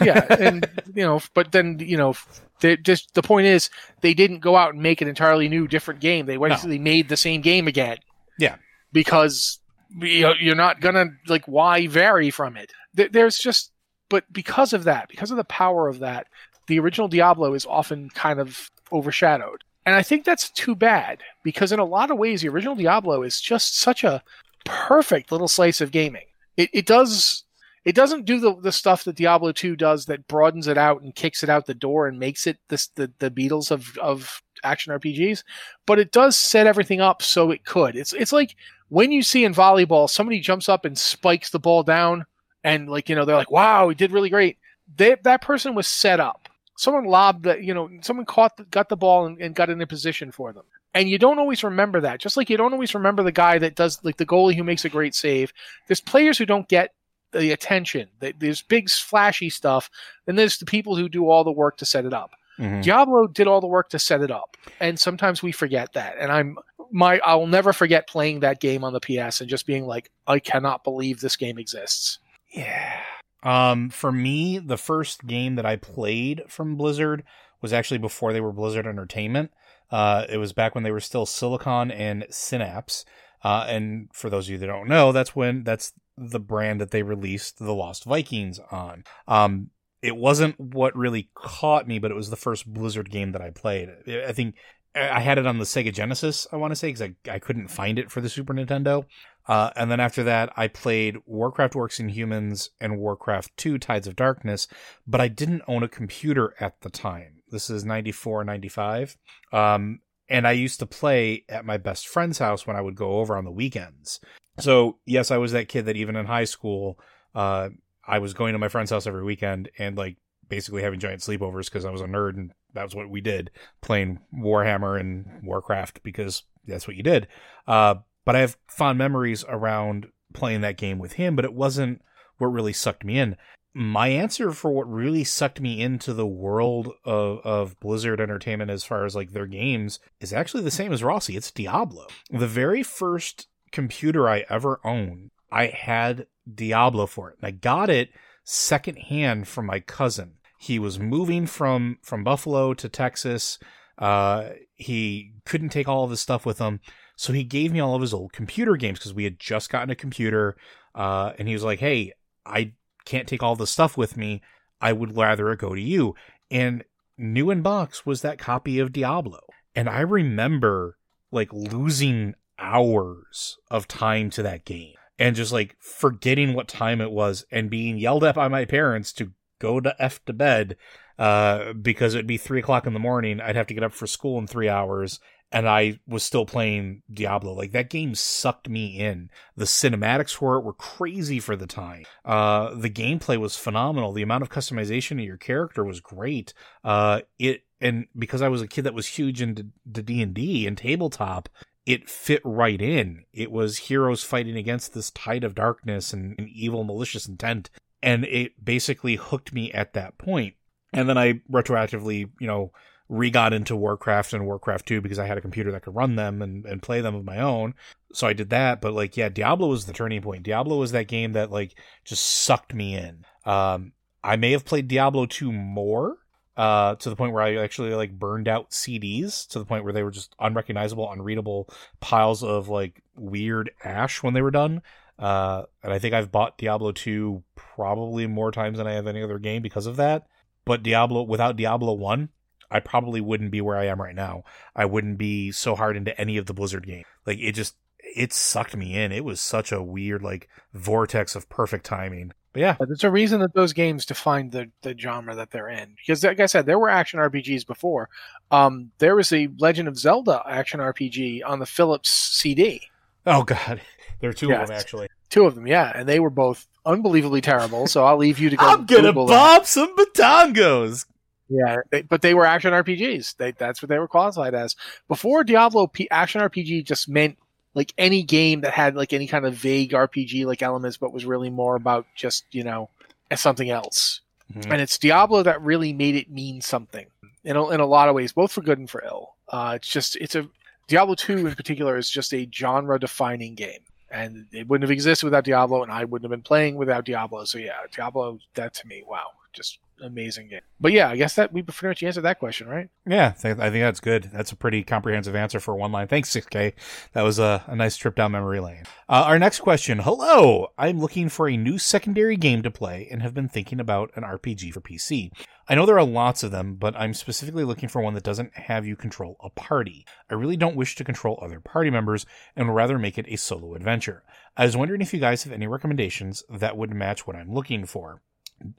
[0.00, 2.14] yeah, and you know, but then you know,
[2.60, 3.68] they just the point is
[4.00, 6.24] they didn't go out and make an entirely new, different game.
[6.24, 7.98] They basically made the same game again.
[8.38, 8.56] Yeah.
[8.90, 9.58] because
[10.00, 12.72] you know, you're not gonna like why vary from it.
[12.94, 13.70] There's just,
[14.08, 16.26] but because of that, because of the power of that,
[16.68, 21.72] the original Diablo is often kind of overshadowed, and I think that's too bad because
[21.72, 24.22] in a lot of ways, the original Diablo is just such a
[24.64, 26.26] perfect little slice of gaming.
[26.56, 27.44] It, it does
[27.84, 31.14] it doesn't do the, the stuff that Diablo 2 does that broadens it out and
[31.14, 34.92] kicks it out the door and makes it this, the, the Beatles of, of action
[34.92, 35.42] RPGs,
[35.84, 37.96] but it does set everything up so it could.
[37.96, 38.54] It's it's like
[38.88, 42.26] when you see in volleyball somebody jumps up and spikes the ball down
[42.62, 44.58] and like you know they're like wow he did really great.
[44.94, 46.41] They, that person was set up.
[46.82, 49.80] Someone lobbed that you know someone caught the, got the ball and, and got in
[49.80, 50.64] a position for them.
[50.94, 52.18] And you don't always remember that.
[52.18, 54.84] Just like you don't always remember the guy that does like the goalie who makes
[54.84, 55.52] a great save.
[55.86, 56.90] There's players who don't get
[57.30, 58.08] the attention.
[58.18, 59.88] There's big flashy stuff,
[60.26, 62.32] and there's the people who do all the work to set it up.
[62.58, 62.82] Mhm.
[62.82, 66.16] Diablo did all the work to set it up, and sometimes we forget that.
[66.18, 66.58] And I'm
[66.90, 70.40] my I'll never forget playing that game on the PS and just being like, I
[70.40, 72.18] cannot believe this game exists.
[72.50, 73.00] Yeah.
[73.42, 77.24] Um, for me, the first game that I played from Blizzard
[77.60, 79.50] was actually before they were Blizzard Entertainment.
[79.90, 83.04] Uh, it was back when they were still Silicon and Synapse.
[83.44, 86.90] Uh, and for those of you that don't know, that's when that's the brand that
[86.90, 89.04] they released the Lost Vikings on.
[89.26, 93.42] Um, it wasn't what really caught me, but it was the first Blizzard game that
[93.42, 93.90] I played.
[94.26, 94.56] I think
[94.94, 97.68] I had it on the Sega Genesis, I want to say, because I, I couldn't
[97.68, 99.04] find it for the Super Nintendo.
[99.48, 104.06] Uh, and then after that, I played Warcraft Orcs and Humans and Warcraft 2 Tides
[104.06, 104.68] of Darkness,
[105.06, 107.42] but I didn't own a computer at the time.
[107.50, 109.16] This is 94, 95.
[109.52, 113.18] Um, and I used to play at my best friend's house when I would go
[113.18, 114.20] over on the weekends.
[114.58, 116.98] So, yes, I was that kid that even in high school,
[117.34, 117.70] uh,
[118.06, 120.16] I was going to my friend's house every weekend and like
[120.48, 123.50] basically having giant sleepovers because I was a nerd and that was what we did
[123.80, 127.28] playing Warhammer and Warcraft because that's what you did.
[127.66, 132.02] Uh, but I have fond memories around playing that game with him, but it wasn't
[132.38, 133.36] what really sucked me in.
[133.74, 138.84] My answer for what really sucked me into the world of, of Blizzard Entertainment as
[138.84, 141.36] far as like their games is actually the same as Rossi.
[141.36, 142.06] It's Diablo.
[142.30, 147.38] The very first computer I ever owned, I had Diablo for it.
[147.40, 148.10] And I got it
[148.44, 150.34] secondhand from my cousin.
[150.58, 153.58] He was moving from from Buffalo to Texas.
[153.98, 156.80] Uh, he couldn't take all of his stuff with him,
[157.22, 159.90] so he gave me all of his old computer games because we had just gotten
[159.90, 160.56] a computer.
[160.92, 162.72] Uh, and he was like, "Hey, I
[163.04, 164.42] can't take all the stuff with me.
[164.80, 166.16] I would rather it go to you."
[166.50, 166.82] And
[167.16, 169.38] new in box was that copy of Diablo,
[169.72, 170.98] and I remember
[171.30, 177.12] like losing hours of time to that game and just like forgetting what time it
[177.12, 179.30] was and being yelled at by my parents to
[179.60, 180.76] go to f to bed
[181.20, 183.40] uh, because it'd be three o'clock in the morning.
[183.40, 185.20] I'd have to get up for school in three hours,
[185.52, 187.52] and I was still playing Diablo.
[187.52, 189.30] Like that game sucked me in.
[189.54, 192.04] The cinematics for it were crazy for the time.
[192.24, 194.12] Uh, the gameplay was phenomenal.
[194.12, 196.54] The amount of customization of your character was great.
[196.82, 200.66] Uh, it and because I was a kid that was huge into D and D
[200.66, 201.48] and tabletop,
[201.84, 203.24] it fit right in.
[203.32, 207.70] It was heroes fighting against this tide of darkness and, and evil, malicious intent.
[208.02, 210.54] And it basically hooked me at that point.
[210.92, 212.72] And then I retroactively, you know,
[213.12, 216.16] re got into Warcraft and Warcraft 2 because I had a computer that could run
[216.16, 217.74] them and, and play them of my own.
[218.14, 218.80] So I did that.
[218.80, 220.44] But like, yeah, Diablo was the turning point.
[220.44, 223.26] Diablo was that game that like just sucked me in.
[223.44, 223.92] Um,
[224.24, 226.16] I may have played Diablo 2 more
[226.56, 229.92] uh, to the point where I actually like burned out CDs to the point where
[229.92, 231.68] they were just unrecognizable, unreadable
[232.00, 234.80] piles of like weird ash when they were done.
[235.18, 239.22] Uh, and I think I've bought Diablo 2 probably more times than I have any
[239.22, 240.26] other game because of that.
[240.64, 242.30] but Diablo without Diablo 1,
[242.72, 244.44] I probably wouldn't be where I am right now.
[244.74, 247.04] I wouldn't be so hard into any of the Blizzard games.
[247.26, 247.76] Like it just
[248.16, 249.12] it sucked me in.
[249.12, 252.32] It was such a weird like vortex of perfect timing.
[252.52, 255.68] But yeah, but there's a reason that those games define the the genre that they're
[255.70, 255.94] in.
[255.96, 258.08] Because like I said, there were action RPGs before.
[258.50, 262.82] Um, there was a Legend of Zelda action RPG on the Philips CD.
[263.26, 263.80] Oh god,
[264.20, 265.08] there are two Yeah, of them actually.
[265.30, 267.86] Two of them, yeah, and they were both unbelievably terrible.
[267.86, 268.66] So I'll leave you to go.
[268.66, 269.36] I'm gonna Google them.
[269.36, 271.06] bob some batongos.
[271.52, 273.36] Yeah, they, but they were action RPGs.
[273.36, 274.74] They, that's what they were qualified as.
[275.08, 277.36] Before Diablo, P- action RPG just meant
[277.74, 281.26] like any game that had like any kind of vague RPG like elements, but was
[281.26, 282.88] really more about just you know
[283.34, 284.20] something else.
[284.54, 284.70] Mhm.
[284.72, 287.06] And it's Diablo that really made it mean something
[287.44, 289.34] in a, in a lot of ways, both for good and for ill.
[289.48, 290.48] Uh, it's just it's a
[290.88, 293.80] Diablo two in particular is just a genre defining game.
[294.10, 297.44] And it wouldn't have existed without Diablo, and I wouldn't have been playing without Diablo.
[297.44, 300.60] So yeah, Diablo, that to me, wow, just amazing game.
[300.80, 302.88] But yeah, I guess that we pretty much answered that question, right?
[303.06, 304.30] Yeah, I think that's good.
[304.32, 306.08] That's a pretty comprehensive answer for one line.
[306.08, 306.72] Thanks, 6K.
[307.12, 308.84] That was a, a nice trip down memory lane.
[309.08, 310.00] Uh, our next question.
[310.00, 310.68] Hello.
[310.76, 314.24] I'm looking for a new secondary game to play and have been thinking about an
[314.24, 315.30] RPG for PC.
[315.68, 318.54] I know there are lots of them, but I'm specifically looking for one that doesn't
[318.54, 320.04] have you control a party.
[320.28, 323.36] I really don't wish to control other party members and would rather make it a
[323.36, 324.24] solo adventure.
[324.56, 327.86] I was wondering if you guys have any recommendations that would match what I'm looking
[327.86, 328.20] for.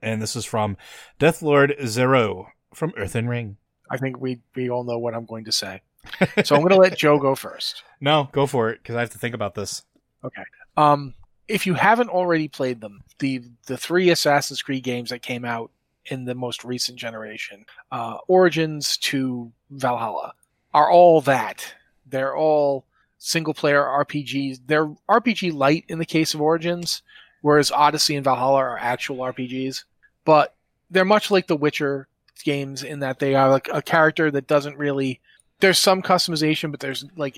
[0.02, 0.78] And this is from
[1.20, 3.58] Deathlord Zero from Earthen Ring.
[3.90, 5.82] I think we we all know what I'm going to say.
[6.44, 7.84] So I'm going to let Joe go first.
[8.02, 9.84] No, go for it because I have to think about this.
[10.24, 10.44] Okay.
[10.76, 11.14] Um,
[11.48, 15.72] if you haven't already played them, the the three Assassin's Creed games that came out
[16.06, 20.34] in the most recent generation, uh, Origins to Valhalla,
[20.74, 21.74] are all that.
[22.06, 22.86] They're all
[23.18, 24.62] single player RPGs.
[24.66, 27.02] They're RPG light in the case of Origins,
[27.44, 29.84] whereas Odyssey and Valhalla are actual RPGs.
[30.26, 30.56] But
[30.90, 32.08] they're much like the Witcher
[32.44, 35.20] games in that they are like a character that doesn't really.
[35.60, 37.38] There's some customization, but there's like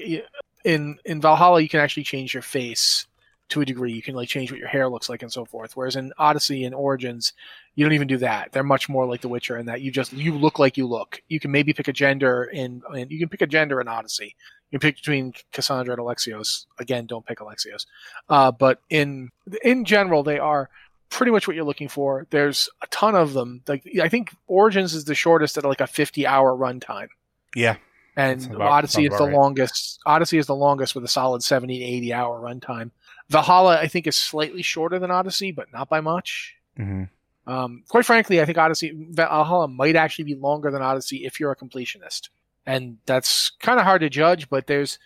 [0.63, 3.08] in in Valhalla you can actually change your face
[3.50, 3.94] to a degree.
[3.94, 5.76] You can like change what your hair looks like and so forth.
[5.76, 7.34] Whereas in Odyssey and Origins,
[7.76, 8.52] you don't even do that.
[8.52, 11.22] They're much more like The Witcher in that you just you look like you look.
[11.28, 14.36] You can maybe pick a gender in, in you can pick a gender in Odyssey.
[14.71, 16.65] You pick between Cassandra and Alexios.
[16.80, 17.86] Again, don't pick Alexios.
[18.30, 19.30] Uh, but in
[19.63, 20.69] in general, they are
[21.10, 22.25] pretty much what you're looking for.
[22.32, 23.62] There's a ton of them.
[23.67, 27.08] Like I think Origins is the shortest at like a 50 hour runtime
[27.56, 27.78] Yeah,
[28.17, 29.34] and about- Odyssey is the right.
[29.34, 29.99] longest.
[30.06, 32.91] Odyssey is the longest with a solid 70 to 80 hour runtime.
[33.30, 36.56] Valhalla, I think, is slightly shorter than Odyssey, but not by much.
[36.75, 37.04] hmm
[37.47, 41.51] Um, quite frankly, I think Odyssey Valhalla might actually be longer than Odyssey if you're
[41.51, 42.30] a completionist,
[42.65, 44.49] and that's kind of hard to judge.
[44.49, 44.99] But there's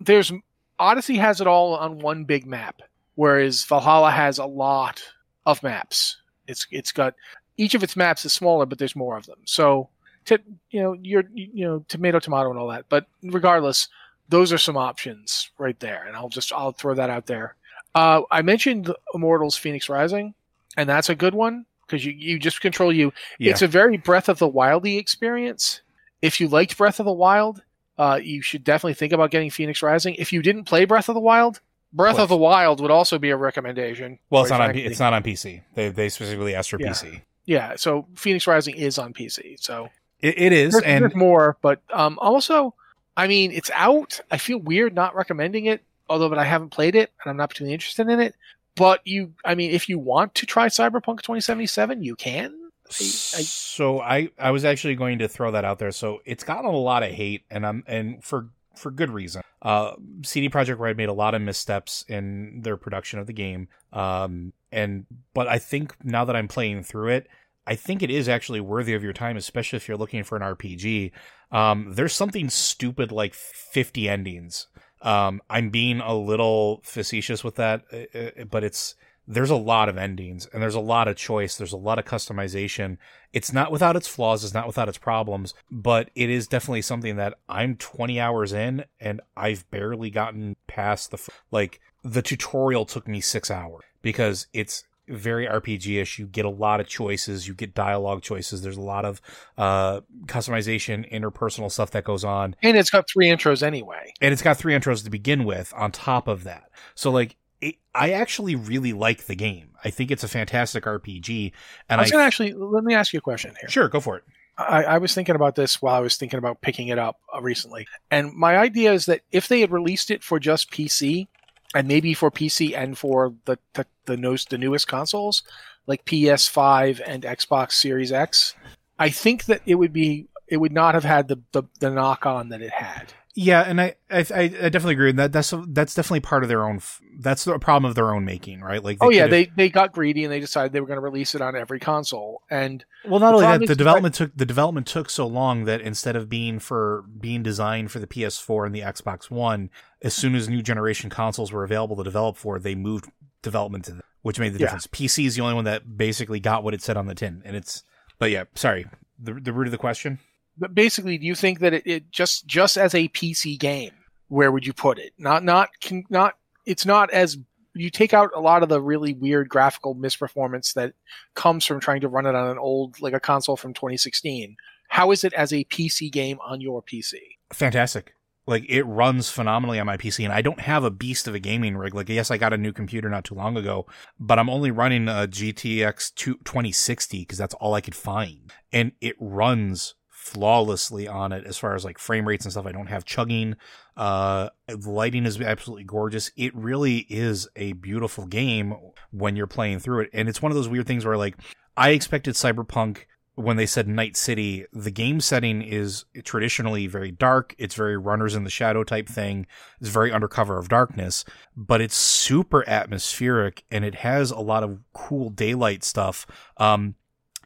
[0.00, 0.32] there's
[0.78, 2.82] Odyssey has it all on one big map,
[3.14, 5.02] whereas Valhalla has a lot
[5.44, 6.18] of maps.
[6.46, 7.14] It's it's got
[7.56, 9.38] each of its maps is smaller, but there's more of them.
[9.44, 9.88] So,
[10.26, 10.38] to,
[10.70, 12.86] you know, you're you know tomato tomato and all that.
[12.88, 13.88] But regardless,
[14.28, 17.54] those are some options right there, and I'll just I'll throw that out there.
[17.94, 20.34] Uh, I mentioned Immortals: Phoenix Rising,
[20.76, 23.12] and that's a good one because you you just control you.
[23.38, 23.52] Yeah.
[23.52, 25.80] It's a very Breath of the Wildy experience.
[26.22, 27.62] If you liked Breath of the Wild,
[27.98, 30.14] uh, you should definitely think about getting Phoenix Rising.
[30.16, 31.60] If you didn't play Breath of the Wild,
[31.92, 34.18] Breath of the Wild would also be a recommendation.
[34.30, 34.72] well, it's not on.
[34.72, 35.62] P- it's not on PC.
[35.74, 36.88] They they specifically asked for Yeah.
[36.90, 37.22] PC.
[37.46, 39.56] Yeah, so Phoenix Rising is on PC.
[39.60, 39.88] So
[40.20, 42.74] It, it is, there's, and there's more, but um, also,
[43.16, 44.18] I mean, it's out.
[44.32, 47.50] I feel weird not recommending it, although, but I haven't played it and I'm not
[47.50, 48.34] particularly interested in it.
[48.74, 52.52] But you, I mean, if you want to try Cyberpunk 2077, you can.
[52.90, 53.04] I,
[53.38, 55.92] I, so I I was actually going to throw that out there.
[55.92, 59.42] So it's gotten a lot of hate, and I'm and for for good reason.
[59.62, 63.68] Uh, CD Projekt Red made a lot of missteps in their production of the game.
[63.92, 67.28] Um, and but I think now that I'm playing through it,
[67.66, 70.42] I think it is actually worthy of your time, especially if you're looking for an
[70.42, 71.10] RPG.
[71.50, 74.68] Um, there's something stupid like 50 endings.
[75.02, 78.94] Um, I'm being a little facetious with that, uh, uh, but it's
[79.26, 81.56] there's a lot of endings and there's a lot of choice.
[81.56, 82.98] There's a lot of customization.
[83.32, 84.44] It's not without its flaws.
[84.44, 88.84] It's not without its problems, but it is definitely something that I'm 20 hours in
[89.00, 91.18] and I've barely gotten past the,
[91.50, 96.18] like the tutorial took me six hours because it's very RPG-ish.
[96.18, 97.46] You get a lot of choices.
[97.46, 98.62] You get dialogue choices.
[98.62, 99.20] There's a lot of,
[99.58, 104.12] uh, customization, interpersonal stuff that goes on and it's got three intros anyway.
[104.20, 106.70] and it's got three intros to begin with on top of that.
[106.94, 109.70] So like it, I actually really like the game.
[109.84, 111.52] I think it's a fantastic RPG
[111.88, 113.68] and I was going to actually let me ask you a question here.
[113.68, 114.24] sure go for it.
[114.58, 117.42] I, I was thinking about this while I was thinking about picking it up uh,
[117.42, 121.26] recently, and my idea is that if they had released it for just PC,
[121.74, 125.42] and maybe for PC and for the the the, newest, the newest consoles,
[125.86, 128.54] like PS5 and Xbox Series X,
[128.98, 132.24] I think that it would be it would not have had the the, the knock
[132.24, 133.12] on that it had.
[133.38, 135.12] Yeah, and I, I, I definitely agree.
[135.12, 136.80] That that's that's definitely part of their own.
[137.18, 138.82] That's the problem of their own making, right?
[138.82, 141.34] Like, oh yeah, they they got greedy and they decided they were going to release
[141.34, 142.40] it on every console.
[142.48, 146.16] And well, not only that, the development took the development took so long that instead
[146.16, 149.68] of being for being designed for the PS4 and the Xbox One,
[150.00, 153.10] as soon as new generation consoles were available to develop for, they moved
[153.42, 154.64] development to them, which made the yeah.
[154.64, 154.86] difference.
[154.86, 157.54] PC is the only one that basically got what it said on the tin, and
[157.54, 157.84] it's.
[158.18, 158.86] But yeah, sorry.
[159.18, 160.20] The the root of the question
[160.58, 163.92] but basically, do you think that it, it just just as a PC game,
[164.28, 165.12] where would you put it?
[165.18, 165.70] Not not
[166.10, 166.34] not.
[166.64, 167.38] It's not as
[167.74, 170.94] you take out a lot of the really weird graphical misperformance that
[171.34, 174.56] comes from trying to run it on an old like a console from 2016.
[174.88, 177.14] How is it as a PC game on your PC?
[177.52, 178.14] Fantastic.
[178.46, 181.40] Like it runs phenomenally on my PC, and I don't have a beast of a
[181.40, 181.94] gaming rig.
[181.94, 183.86] Like, yes, I got a new computer not too long ago,
[184.20, 189.16] but I'm only running a GTX 2060 because that's all I could find, and it
[189.18, 189.96] runs
[190.26, 192.66] flawlessly on it as far as like frame rates and stuff.
[192.66, 193.56] I don't have chugging.
[193.96, 196.30] Uh, the lighting is absolutely gorgeous.
[196.36, 198.74] It really is a beautiful game
[199.12, 200.10] when you're playing through it.
[200.12, 201.36] And it's one of those weird things where like
[201.76, 203.04] I expected Cyberpunk
[203.36, 207.54] when they said Night City, the game setting is traditionally very dark.
[207.58, 209.46] It's very runners in the shadow type thing.
[209.80, 211.24] It's very undercover of darkness,
[211.54, 216.26] but it's super atmospheric and it has a lot of cool daylight stuff.
[216.56, 216.96] Um,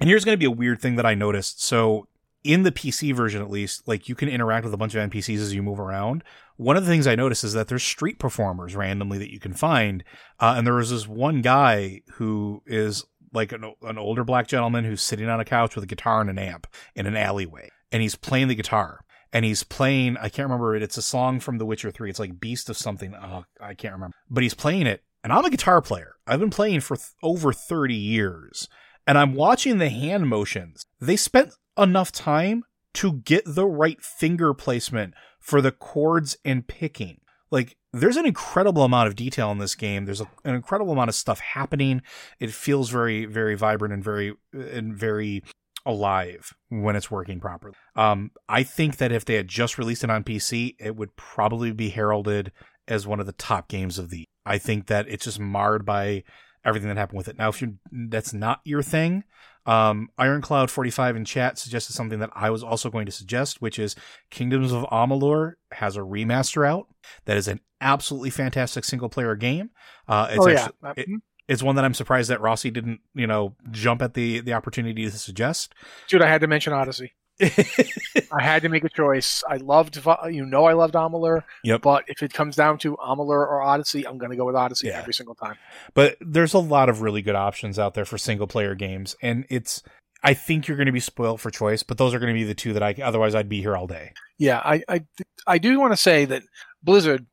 [0.01, 1.63] and here's going to be a weird thing that I noticed.
[1.63, 2.07] So
[2.43, 5.39] in the PC version at least, like you can interact with a bunch of NPCs
[5.39, 6.25] as you move around.
[6.57, 9.53] One of the things I noticed is that there's street performers randomly that you can
[9.53, 10.05] find,
[10.39, 14.85] uh, and there was this one guy who is like an, an older black gentleman
[14.85, 18.03] who's sitting on a couch with a guitar and an amp in an alleyway, and
[18.03, 19.05] he's playing the guitar.
[19.33, 20.83] And he's playing, I can't remember it.
[20.83, 22.11] It's a song from The Witcher 3.
[22.11, 23.15] It's like Beast of something.
[23.15, 24.17] Oh, I can't remember.
[24.29, 25.05] But he's playing it.
[25.23, 26.17] And I'm a guitar player.
[26.27, 28.67] I've been playing for th- over 30 years
[29.07, 30.87] and I'm watching the hand motions.
[31.01, 32.65] They spent enough time
[32.95, 37.21] to get the right finger placement for the chords and picking.
[37.51, 40.05] Like, there's an incredible amount of detail in this game.
[40.05, 42.03] There's a, an incredible amount of stuff happening.
[42.39, 45.43] It feels very, very vibrant and very, and very
[45.85, 47.75] alive when it's working properly.
[47.97, 51.73] Um, I think that if they had just released it on PC, it would probably
[51.73, 52.53] be heralded
[52.87, 54.27] as one of the top games of the.
[54.47, 56.25] I think that it's just marred by
[56.65, 57.39] everything that happened with it.
[57.39, 59.25] Now, if you that's not your thing,
[59.67, 63.95] um, Ironcloud45 in chat suggested something that I was also going to suggest, which is
[64.31, 66.89] Kingdoms of Amalur has a remaster out
[67.27, 69.71] that is an absolutely fantastic single player game.
[70.09, 70.93] Uh, it's oh, actually, yeah.
[70.97, 71.09] It,
[71.49, 75.05] it's one that I'm surprised that Rossi didn't, you know, jump at the the opportunity
[75.05, 75.75] to suggest.
[76.09, 77.13] Dude, I had to mention Odyssey.
[77.41, 79.43] I had to make a choice.
[79.49, 81.43] I loved, you know, I loved Amalur.
[81.65, 81.83] Yep.
[81.83, 84.89] But if it comes down to Amalur or Odyssey, I'm going to go with Odyssey
[84.89, 84.99] yeah.
[84.99, 85.57] every single time.
[85.95, 89.47] But there's a lot of really good options out there for single player games, and
[89.49, 89.83] it's.
[90.23, 92.45] I think you're going to be spoiled for choice, but those are going to be
[92.45, 94.13] the two that I otherwise I'd be here all day.
[94.37, 95.05] Yeah, I I,
[95.47, 96.43] I do want to say that
[96.83, 97.25] Blizzard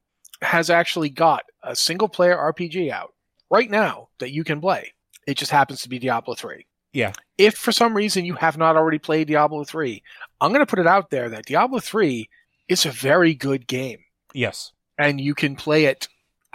[0.41, 3.13] has actually got a single player RPG out
[3.49, 4.93] right now that you can play.
[5.25, 6.65] It just happens to be Diablo 3.
[6.97, 7.13] Yeah.
[7.37, 10.01] If for some reason you have not already played Diablo 3,
[10.41, 12.27] I'm going to put it out there that Diablo 3
[12.69, 13.99] is a very good game.
[14.33, 14.71] Yes.
[14.97, 16.07] And you can play it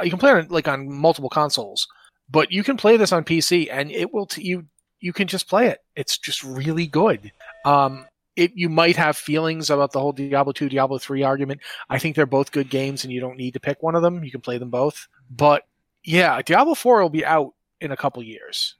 [0.02, 1.86] you can play it like on multiple consoles,
[2.28, 4.66] but you can play this on PC and it will t- you
[4.98, 5.78] you can just play it.
[5.94, 7.30] It's just really good.
[7.64, 11.60] Um it you might have feelings about the whole Diablo 2 Diablo 3 argument.
[11.88, 14.24] I think they're both good games and you don't need to pick one of them.
[14.24, 15.06] You can play them both.
[15.30, 15.62] But
[16.02, 18.74] yeah, Diablo 4 will be out in a couple years.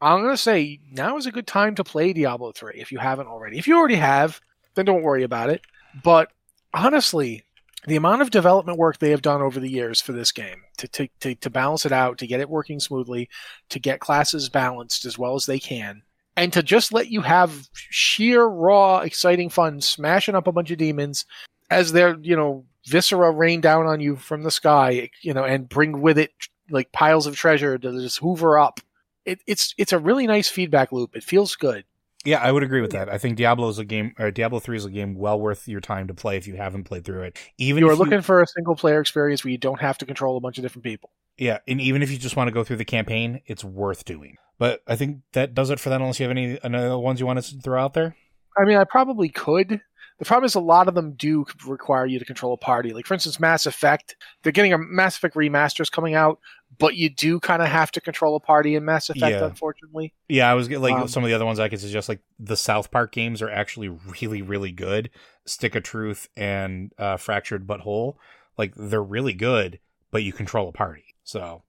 [0.00, 2.98] I'm going to say now is a good time to play Diablo 3 if you
[2.98, 3.58] haven't already.
[3.58, 4.40] If you already have,
[4.74, 5.62] then don't worry about it.
[6.04, 6.30] But
[6.74, 7.44] honestly,
[7.86, 10.88] the amount of development work they have done over the years for this game to,
[10.88, 13.28] to, to, to, balance it out, to get it working smoothly,
[13.70, 16.02] to get classes balanced as well as they can,
[16.36, 20.78] and to just let you have sheer, raw, exciting fun smashing up a bunch of
[20.78, 21.24] demons
[21.70, 25.68] as their, you know, viscera rain down on you from the sky, you know, and
[25.68, 26.32] bring with it
[26.70, 28.80] like piles of treasure to just hoover up
[29.26, 31.16] it, it's it's a really nice feedback loop.
[31.16, 31.84] It feels good.
[32.24, 33.08] Yeah, I would agree with that.
[33.08, 35.80] I think Diablo is a game, or Diablo Three is a game well worth your
[35.80, 37.38] time to play if you haven't played through it.
[37.58, 40.06] Even you are if looking for a single player experience where you don't have to
[40.06, 41.10] control a bunch of different people.
[41.38, 44.38] Yeah, and even if you just want to go through the campaign, it's worth doing.
[44.58, 46.00] But I think that does it for that.
[46.00, 48.16] Unless you have any, any ones you want to throw out there.
[48.56, 49.80] I mean, I probably could.
[50.18, 52.92] The problem is a lot of them do require you to control a party.
[52.92, 56.40] Like for instance, Mass Effect, they're getting a Mass Effect remasters coming out,
[56.78, 59.44] but you do kind of have to control a party in Mass Effect, yeah.
[59.44, 60.12] unfortunately.
[60.28, 62.56] Yeah, I was like um, some of the other ones I could suggest, like the
[62.56, 65.10] South Park games are actually really, really good.
[65.44, 68.18] Stick of Truth and uh, Fractured But Whole,
[68.58, 69.78] like they're really good,
[70.10, 71.04] but you control a party.
[71.24, 71.62] So,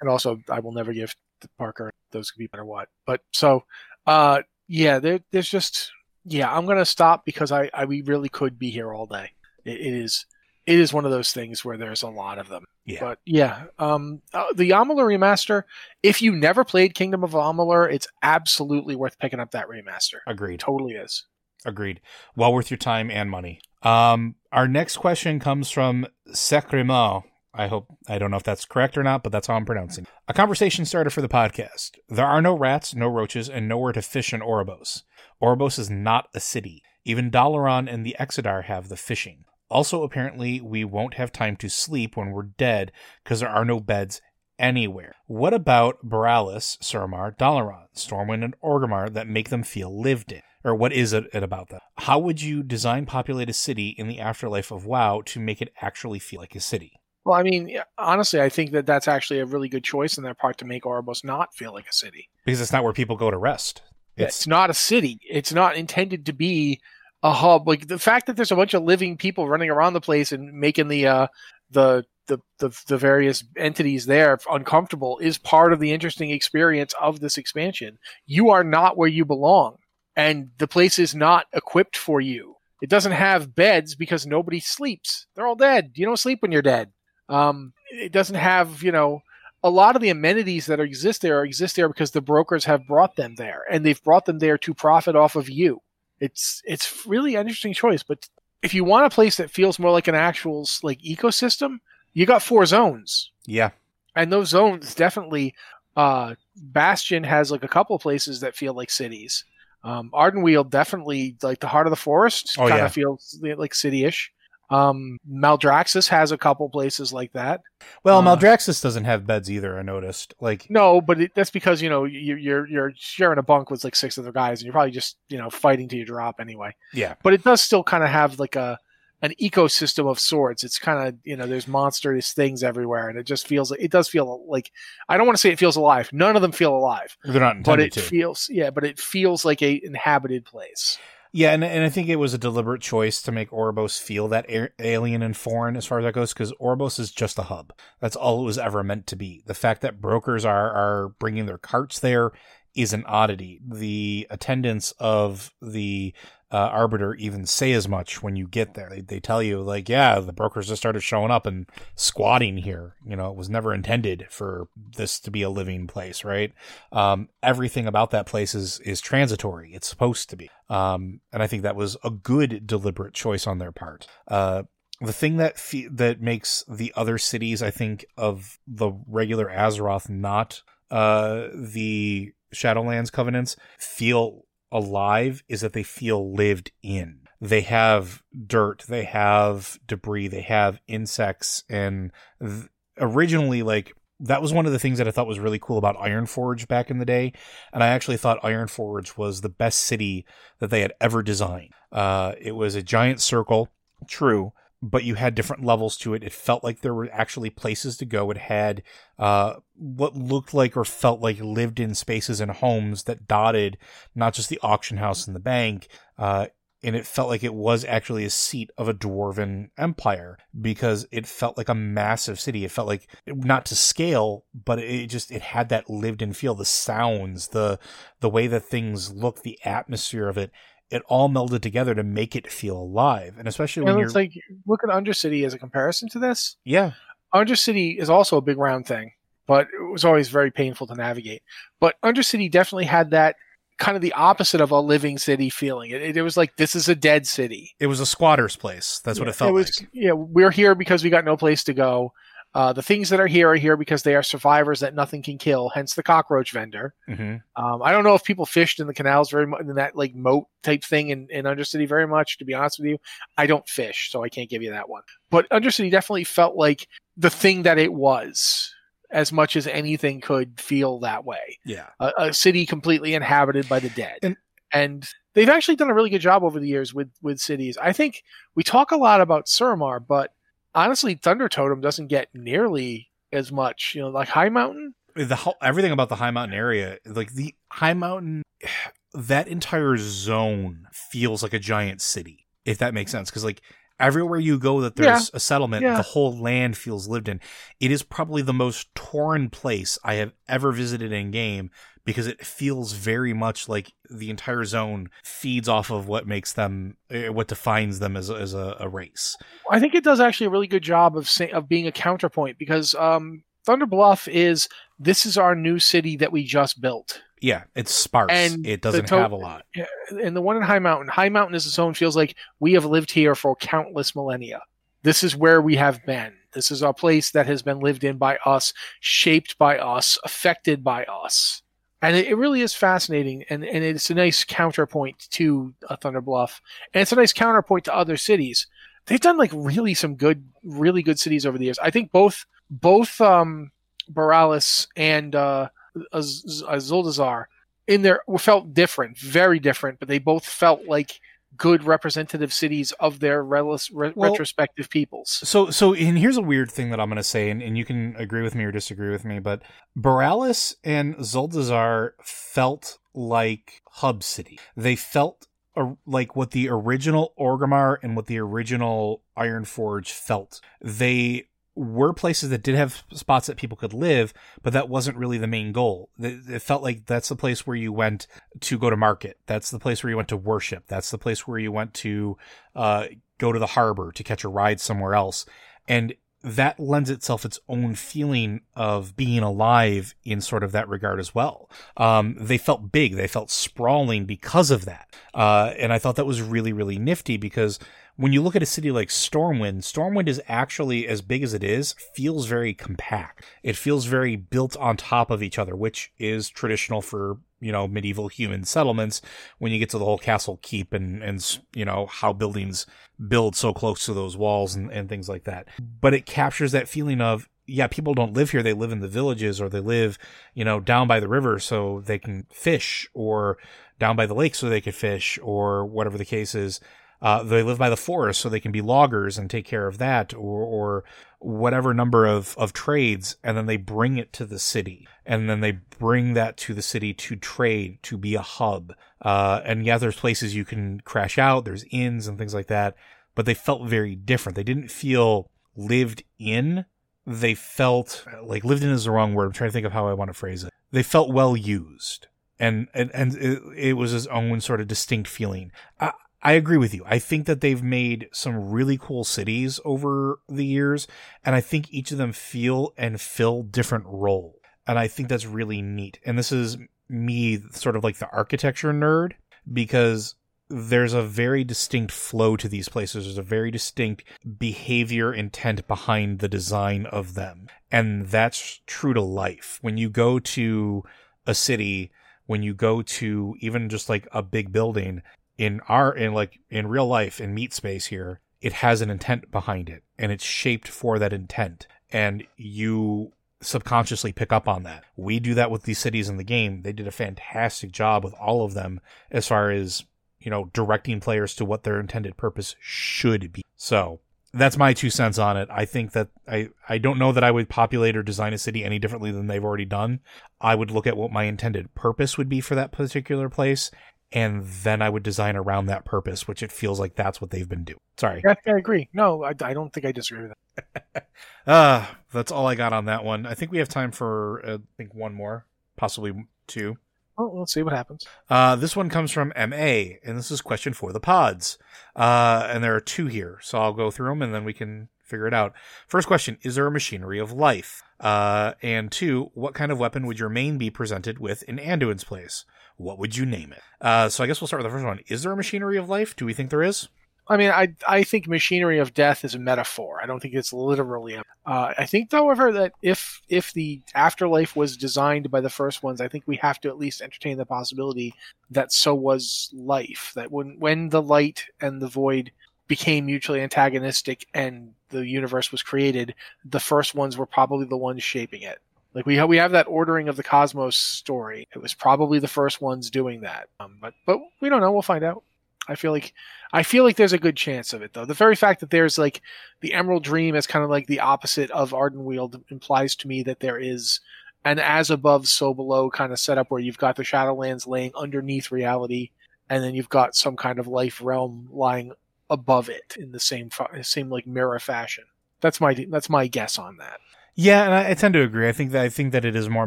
[0.00, 1.14] and also, I will never give
[1.58, 2.88] Parker those could be better what.
[3.06, 3.64] But so,
[4.06, 5.92] uh, yeah, there, there's just
[6.24, 9.32] yeah, I'm gonna stop because I, I we really could be here all day.
[9.64, 10.26] It, it is
[10.66, 12.64] it is one of those things where there's a lot of them.
[12.84, 13.00] Yeah.
[13.00, 15.64] But yeah, um, uh, the Amalur remaster.
[16.02, 20.18] If you never played Kingdom of Amalur, it's absolutely worth picking up that remaster.
[20.26, 20.60] Agreed.
[20.60, 21.24] Totally is.
[21.64, 22.00] Agreed.
[22.36, 23.60] Well worth your time and money.
[23.82, 27.24] Um, our next question comes from Secremo.
[27.54, 30.04] I hope I don't know if that's correct or not, but that's how I'm pronouncing.
[30.04, 30.10] it.
[30.28, 31.90] A conversation starter for the podcast.
[32.08, 35.02] There are no rats, no roaches, and nowhere to fish in Oribos.
[35.42, 36.82] Oribos is not a city.
[37.04, 39.44] Even Dalaran and the Exodar have the fishing.
[39.72, 42.92] Also, apparently, we won't have time to sleep when we're dead
[43.24, 44.20] because there are no beds
[44.58, 45.14] anywhere.
[45.26, 50.42] What about Boralus, Suramar, Dalaran, Stormwind, and Orgrimmar that make them feel lived in?
[50.62, 51.80] Or what is it, about them?
[51.96, 55.72] How would you design populate a city in the afterlife of WoW to make it
[55.80, 56.92] actually feel like a city?
[57.24, 60.34] Well, I mean, honestly, I think that that's actually a really good choice on their
[60.34, 62.28] part to make Oribos not feel like a city.
[62.44, 63.80] Because it's not where people go to rest.
[64.16, 65.18] It's, It's not a city.
[65.30, 66.80] It's not intended to be
[67.22, 67.68] a hub.
[67.68, 70.52] Like the fact that there's a bunch of living people running around the place and
[70.52, 71.26] making the uh,
[71.70, 77.20] the the, the the various entities there uncomfortable is part of the interesting experience of
[77.20, 77.98] this expansion.
[78.26, 79.78] You are not where you belong,
[80.16, 82.56] and the place is not equipped for you.
[82.80, 85.26] It doesn't have beds because nobody sleeps.
[85.34, 85.92] They're all dead.
[85.94, 86.90] You don't sleep when you're dead.
[87.28, 89.20] Um, it doesn't have you know
[89.62, 93.16] a lot of the amenities that exist there exist there because the brokers have brought
[93.16, 95.80] them there, and they've brought them there to profit off of you.
[96.26, 98.28] It's it's really an interesting choice, but
[98.62, 101.78] if you want a place that feels more like an actual like ecosystem,
[102.14, 103.70] you got four zones, yeah.
[104.14, 105.54] and those zones definitely.
[105.96, 109.44] Uh, Bastion has like a couple of places that feel like cities.
[109.84, 112.86] Um, Ardenweald definitely like the heart of the forest Oh, kind yeah.
[112.86, 114.32] of feels like city-ish.
[114.72, 117.60] Um, Maldraxxus has a couple places like that.
[118.04, 119.78] Well, Uh, Maldraxxus doesn't have beds either.
[119.78, 120.34] I noticed.
[120.40, 123.84] Like, No, but it, that's because you know you, you're you're sharing a bunk with
[123.84, 126.74] like six other guys, and you're probably just you know fighting till you drop anyway.
[126.92, 128.78] yeah, But it does still kind of have like a
[129.20, 130.64] an ecosystem of sorts.
[130.64, 133.90] It's kind of you know there's monstrous things everywhere, and it just feels like it
[133.90, 134.72] does feel like
[135.08, 136.08] I don't want to say it feels alive.
[136.12, 138.00] None of them feel alive, they're not but it to.
[138.00, 140.98] feels yeah, but it feels like a inhabited place.
[141.34, 144.46] Yeah, and, and I think it was a deliberate choice to make Oribos feel that
[144.78, 147.72] alien and foreign as far as that goes, because Oribos is just a hub.
[148.00, 149.42] That's all it was ever meant to be.
[149.46, 152.32] The fact that brokers are are bringing their carts there
[152.74, 153.60] is an oddity.
[153.66, 156.12] The attendance of the
[156.52, 158.90] uh, arbiter even say as much when you get there.
[158.90, 162.94] They, they tell you like, yeah, the brokers just started showing up and squatting here.
[163.06, 166.52] You know, it was never intended for this to be a living place, right?
[166.92, 169.72] Um, everything about that place is is transitory.
[169.72, 170.50] It's supposed to be.
[170.68, 174.06] Um, and I think that was a good deliberate choice on their part.
[174.28, 174.64] Uh,
[175.00, 180.08] the thing that fe- that makes the other cities, I think, of the regular Azeroth,
[180.08, 187.20] not uh, the Shadowlands covenants, feel alive, is that they feel lived in.
[187.40, 192.10] They have dirt, they have debris, they have insects, and
[192.40, 192.68] th-
[192.98, 195.96] originally, like that was one of the things that I thought was really cool about
[195.96, 197.32] Ironforge back in the day.
[197.72, 200.24] And I actually thought Ironforge was the best city
[200.60, 201.72] that they had ever designed.
[201.90, 203.68] Uh, it was a giant circle,
[204.06, 204.52] true,
[204.82, 206.24] but you had different levels to it.
[206.24, 208.30] It felt like there were actually places to go.
[208.32, 208.82] It had
[209.18, 213.78] uh, what looked like or felt like lived in spaces and homes that dotted
[214.14, 215.86] not just the auction house and the bank.
[216.18, 216.46] Uh,
[216.84, 221.28] and it felt like it was actually a seat of a dwarven empire because it
[221.28, 222.64] felt like a massive city.
[222.64, 226.56] It felt like not to scale, but it just it had that lived in feel.
[226.56, 227.78] The sounds, the
[228.18, 230.50] the way that things look, the atmosphere of it,
[230.92, 233.34] it all melded together to make it feel alive.
[233.38, 234.32] And especially when And you're it's like
[234.66, 236.56] look at Undercity as a comparison to this.
[236.64, 236.92] yeah,
[237.34, 239.12] Undercity is also a big round thing,
[239.46, 241.42] but it was always very painful to navigate.
[241.80, 243.36] But Undercity definitely had that
[243.78, 245.90] kind of the opposite of a living city feeling.
[245.90, 247.74] It, it was like this is a dead city.
[247.80, 249.00] it was a squatter's place.
[249.04, 249.88] That's what it felt was, like.
[249.92, 252.12] Yeah, we're here because we got no place to go.
[252.54, 255.38] Uh, the things that are here are here because they are survivors that nothing can
[255.38, 255.70] kill.
[255.70, 256.94] Hence the cockroach vendor.
[257.08, 259.96] hmm Um, I don't know if people fished in the canals very much in that
[259.96, 262.36] like moat type thing in, in Undercity very much.
[262.38, 262.98] To be honest with you,
[263.38, 265.02] I don't fish, so I can't give you that one.
[265.30, 266.86] But Undercity definitely felt like
[267.16, 268.74] the thing that it was,
[269.10, 271.58] as much as anything could feel that way.
[271.64, 271.88] Yeah.
[272.00, 274.36] A, a city completely inhabited by the dead, And-
[274.74, 277.76] and they've actually done a really good job over the years with with cities.
[277.80, 278.22] I think
[278.54, 280.32] we talk a lot about Suramar, but
[280.74, 283.94] honestly, Thunder Totem doesn't get nearly as much.
[283.94, 284.92] You know, like Highmountain.
[285.14, 288.42] the whole, everything about the high mountain area like the high mountain
[289.14, 293.60] that entire zone feels like a giant city if that makes sense because like
[294.00, 295.96] everywhere you go that there's a settlement Yeah.
[295.98, 297.38] the whole land feels lived in
[297.78, 301.70] it is probably the most tauren place i have ever visited in game
[302.04, 306.96] because it feels very much like the entire zone feeds off of what makes them,
[307.10, 309.36] eh, what defines them as, as a, a race.
[309.70, 312.58] I think it does actually a really good job of say, of being a counterpoint
[312.58, 317.22] because um, Thunder Bluff is this is our new city that we just built.
[317.40, 318.30] Yeah, it's sparse.
[318.30, 319.64] And it doesn't to- have a lot.
[320.10, 323.10] And the one in Highmountain, High Mountain is a zone feels like we have lived
[323.10, 324.60] here for countless millennia.
[325.02, 326.32] This is where we have been.
[326.52, 330.84] This is a place that has been lived in by us, shaped by us, affected
[330.84, 331.62] by us.
[332.02, 336.20] And it, it really is fascinating, and, and it's a nice counterpoint to uh, Thunder
[336.20, 336.60] Bluff,
[336.92, 338.66] and it's a nice counterpoint to other cities.
[339.06, 341.78] They've done like really some good, really good cities over the years.
[341.78, 343.70] I think both both um,
[344.12, 345.68] Boralus and uh,
[346.12, 347.44] Az- Az- Zuldazar
[347.86, 351.20] in there felt different, very different, but they both felt like
[351.56, 355.30] good representative cities of their relis- re- Well- retrospective peoples.
[355.30, 357.84] So, so, and here's a weird thing that I'm going to say, and, and you
[357.84, 359.62] can agree with me or disagree with me, but
[359.98, 364.58] Boralus and Zuldazar felt like hub city.
[364.76, 365.46] They felt
[365.76, 370.60] uh, like what the original Orgrimmar and what the original Ironforge felt.
[370.80, 375.38] They were places that did have spots that people could live, but that wasn't really
[375.38, 376.10] the main goal.
[376.18, 378.26] It felt like that's the place where you went
[378.60, 379.38] to go to market.
[379.46, 380.84] That's the place where you went to worship.
[380.86, 382.36] That's the place where you went to
[382.76, 383.06] uh,
[383.38, 385.46] go to the harbor to catch a ride somewhere else.
[385.88, 386.14] And
[386.44, 391.34] that lends itself its own feeling of being alive in sort of that regard as
[391.34, 391.70] well.
[391.96, 395.08] Um, they felt big, they felt sprawling because of that.
[395.32, 397.78] Uh, and I thought that was really, really nifty because
[398.22, 401.64] when you look at a city like Stormwind, Stormwind is actually as big as it
[401.64, 403.44] is, feels very compact.
[403.64, 407.88] It feels very built on top of each other, which is traditional for you know
[407.88, 409.22] medieval human settlements.
[409.58, 412.86] When you get to the whole castle keep and and you know how buildings
[413.26, 415.66] build so close to those walls and, and things like that.
[416.00, 418.62] But it captures that feeling of yeah, people don't live here.
[418.62, 420.16] They live in the villages or they live,
[420.54, 423.58] you know, down by the river so they can fish or
[423.98, 426.80] down by the lake so they can fish or whatever the case is.
[427.22, 429.98] Uh, they live by the forest so they can be loggers and take care of
[429.98, 431.04] that or, or
[431.38, 433.36] whatever number of, of trades.
[433.44, 436.82] And then they bring it to the city and then they bring that to the
[436.82, 438.92] city to trade, to be a hub.
[439.20, 441.64] Uh, and yeah, there's places you can crash out.
[441.64, 442.96] There's inns and things like that,
[443.36, 444.56] but they felt very different.
[444.56, 446.86] They didn't feel lived in.
[447.24, 449.46] They felt like lived in is the wrong word.
[449.46, 450.72] I'm trying to think of how I want to phrase it.
[450.90, 452.26] They felt well used
[452.58, 455.72] and, and, and it, it was his own sort of distinct feeling.
[456.00, 456.12] I,
[456.42, 457.04] I agree with you.
[457.06, 461.06] I think that they've made some really cool cities over the years,
[461.44, 464.58] and I think each of them feel and fill different role.
[464.86, 466.18] And I think that's really neat.
[466.26, 466.78] And this is
[467.08, 469.34] me sort of like the architecture nerd
[469.72, 470.34] because
[470.68, 473.24] there's a very distinct flow to these places.
[473.24, 474.24] There's a very distinct
[474.58, 477.68] behavior intent behind the design of them.
[477.90, 479.78] And that's true to life.
[479.82, 481.04] When you go to
[481.46, 482.10] a city,
[482.46, 485.22] when you go to even just like a big building,
[485.58, 489.50] in our in like in real life in meat space here it has an intent
[489.50, 493.32] behind it and it's shaped for that intent and you
[493.62, 495.04] subconsciously pick up on that.
[495.16, 496.82] We do that with these cities in the game.
[496.82, 499.00] They did a fantastic job with all of them
[499.30, 500.04] as far as
[500.40, 503.62] you know directing players to what their intended purpose should be.
[503.76, 504.20] So
[504.52, 505.68] that's my two cents on it.
[505.70, 508.84] I think that i i don't know that i would populate or design a city
[508.84, 510.20] any differently than they've already done.
[510.60, 513.90] I would look at what my intended purpose would be for that particular place
[514.32, 517.68] and then I would design around that purpose, which it feels like that's what they've
[517.68, 518.00] been doing.
[518.16, 518.42] Sorry.
[518.44, 519.08] Yeah, I agree.
[519.12, 520.52] No, I, I don't think I disagree with
[521.14, 521.26] that.
[521.66, 523.46] Uh, that's all I got on that one.
[523.46, 525.66] I think we have time for, uh, I think, one more,
[525.96, 526.96] possibly two.
[527.36, 528.26] Well, let's see what happens.
[528.48, 531.78] Uh, this one comes from MA, and this is question for the pods.
[532.14, 535.08] Uh, and there are two here, so I'll go through them and then we can
[535.22, 535.72] figure it out.
[536.06, 538.02] First question Is there a machinery of life?
[538.20, 542.24] Uh, and two, what kind of weapon would your main be presented with in Anduin's
[542.24, 542.64] place?
[543.02, 543.82] What would you name it?
[544.00, 545.20] Uh, so I guess we'll start with the first one.
[545.28, 546.36] Is there a machinery of life?
[546.36, 547.08] Do we think there is?
[547.48, 550.20] I mean, I I think machinery of death is a metaphor.
[550.22, 551.34] I don't think it's literally.
[551.34, 556.04] A, uh, I think, however, that if if the afterlife was designed by the first
[556.04, 558.34] ones, I think we have to at least entertain the possibility
[558.70, 560.32] that so was life.
[560.36, 562.52] That when when the light and the void
[562.86, 566.34] became mutually antagonistic and the universe was created,
[566.64, 568.78] the first ones were probably the ones shaping it.
[569.14, 571.68] Like we have, we have that ordering of the cosmos story.
[571.74, 573.68] It was probably the first ones doing that.
[573.78, 574.92] Um, but but we don't know.
[574.92, 575.42] We'll find out.
[575.88, 576.32] I feel like
[576.72, 578.24] I feel like there's a good chance of it though.
[578.24, 579.42] The very fact that there's like
[579.80, 583.60] the Emerald Dream is kind of like the opposite of Ardenweald implies to me that
[583.60, 584.20] there is
[584.64, 588.70] an as above so below kind of setup where you've got the Shadowlands laying underneath
[588.70, 589.30] reality,
[589.68, 592.12] and then you've got some kind of life realm lying
[592.48, 593.70] above it in the same
[594.02, 595.24] same like mirror fashion.
[595.60, 597.18] That's my that's my guess on that.
[597.54, 598.68] Yeah, and I, I tend to agree.
[598.68, 599.86] I think that I think that it is more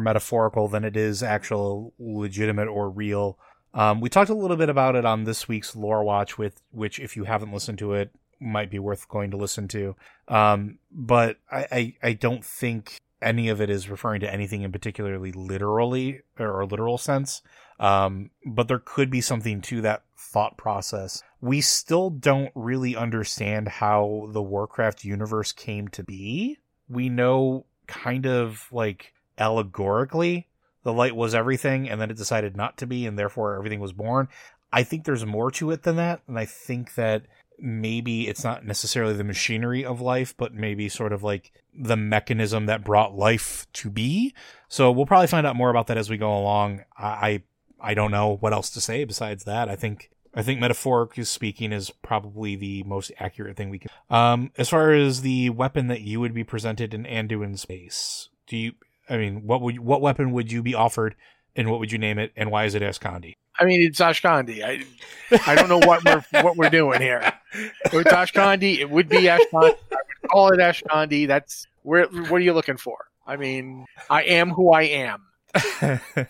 [0.00, 3.38] metaphorical than it is actual legitimate or real.
[3.74, 6.98] Um, we talked a little bit about it on this week's Lore Watch, with which,
[6.98, 8.10] if you haven't listened to it,
[8.40, 9.96] might be worth going to listen to.
[10.28, 14.72] Um, but I, I, I don't think any of it is referring to anything in
[14.72, 17.42] particularly literally or literal sense.
[17.80, 21.22] Um, but there could be something to that thought process.
[21.40, 26.58] We still don't really understand how the Warcraft universe came to be.
[26.88, 30.48] We know kind of like allegorically
[30.82, 33.92] the light was everything and then it decided not to be and therefore everything was
[33.92, 34.28] born.
[34.72, 36.22] I think there's more to it than that.
[36.26, 37.22] And I think that
[37.58, 42.66] maybe it's not necessarily the machinery of life, but maybe sort of like the mechanism
[42.66, 44.34] that brought life to be.
[44.68, 46.84] So we'll probably find out more about that as we go along.
[46.96, 47.42] I
[47.80, 49.68] I don't know what else to say besides that.
[49.68, 53.90] I think I think metaphorically speaking is probably the most accurate thing we can.
[54.10, 58.56] Um, as far as the weapon that you would be presented in Anduin space, do
[58.56, 58.72] you?
[59.08, 61.14] I mean, what would what weapon would you be offered,
[61.56, 63.34] and what would you name it, and why is it Ashkandi?
[63.58, 64.62] I mean, it's Ashkandi.
[64.62, 64.84] I,
[65.50, 67.32] I don't know what we're what we're doing here.
[67.54, 68.78] It's Ashkandi.
[68.78, 69.76] It would be Ashkandi.
[69.92, 71.26] I would call it Ashkandi.
[71.26, 72.06] That's where.
[72.06, 73.06] What are you looking for?
[73.26, 75.22] I mean, I am who I am.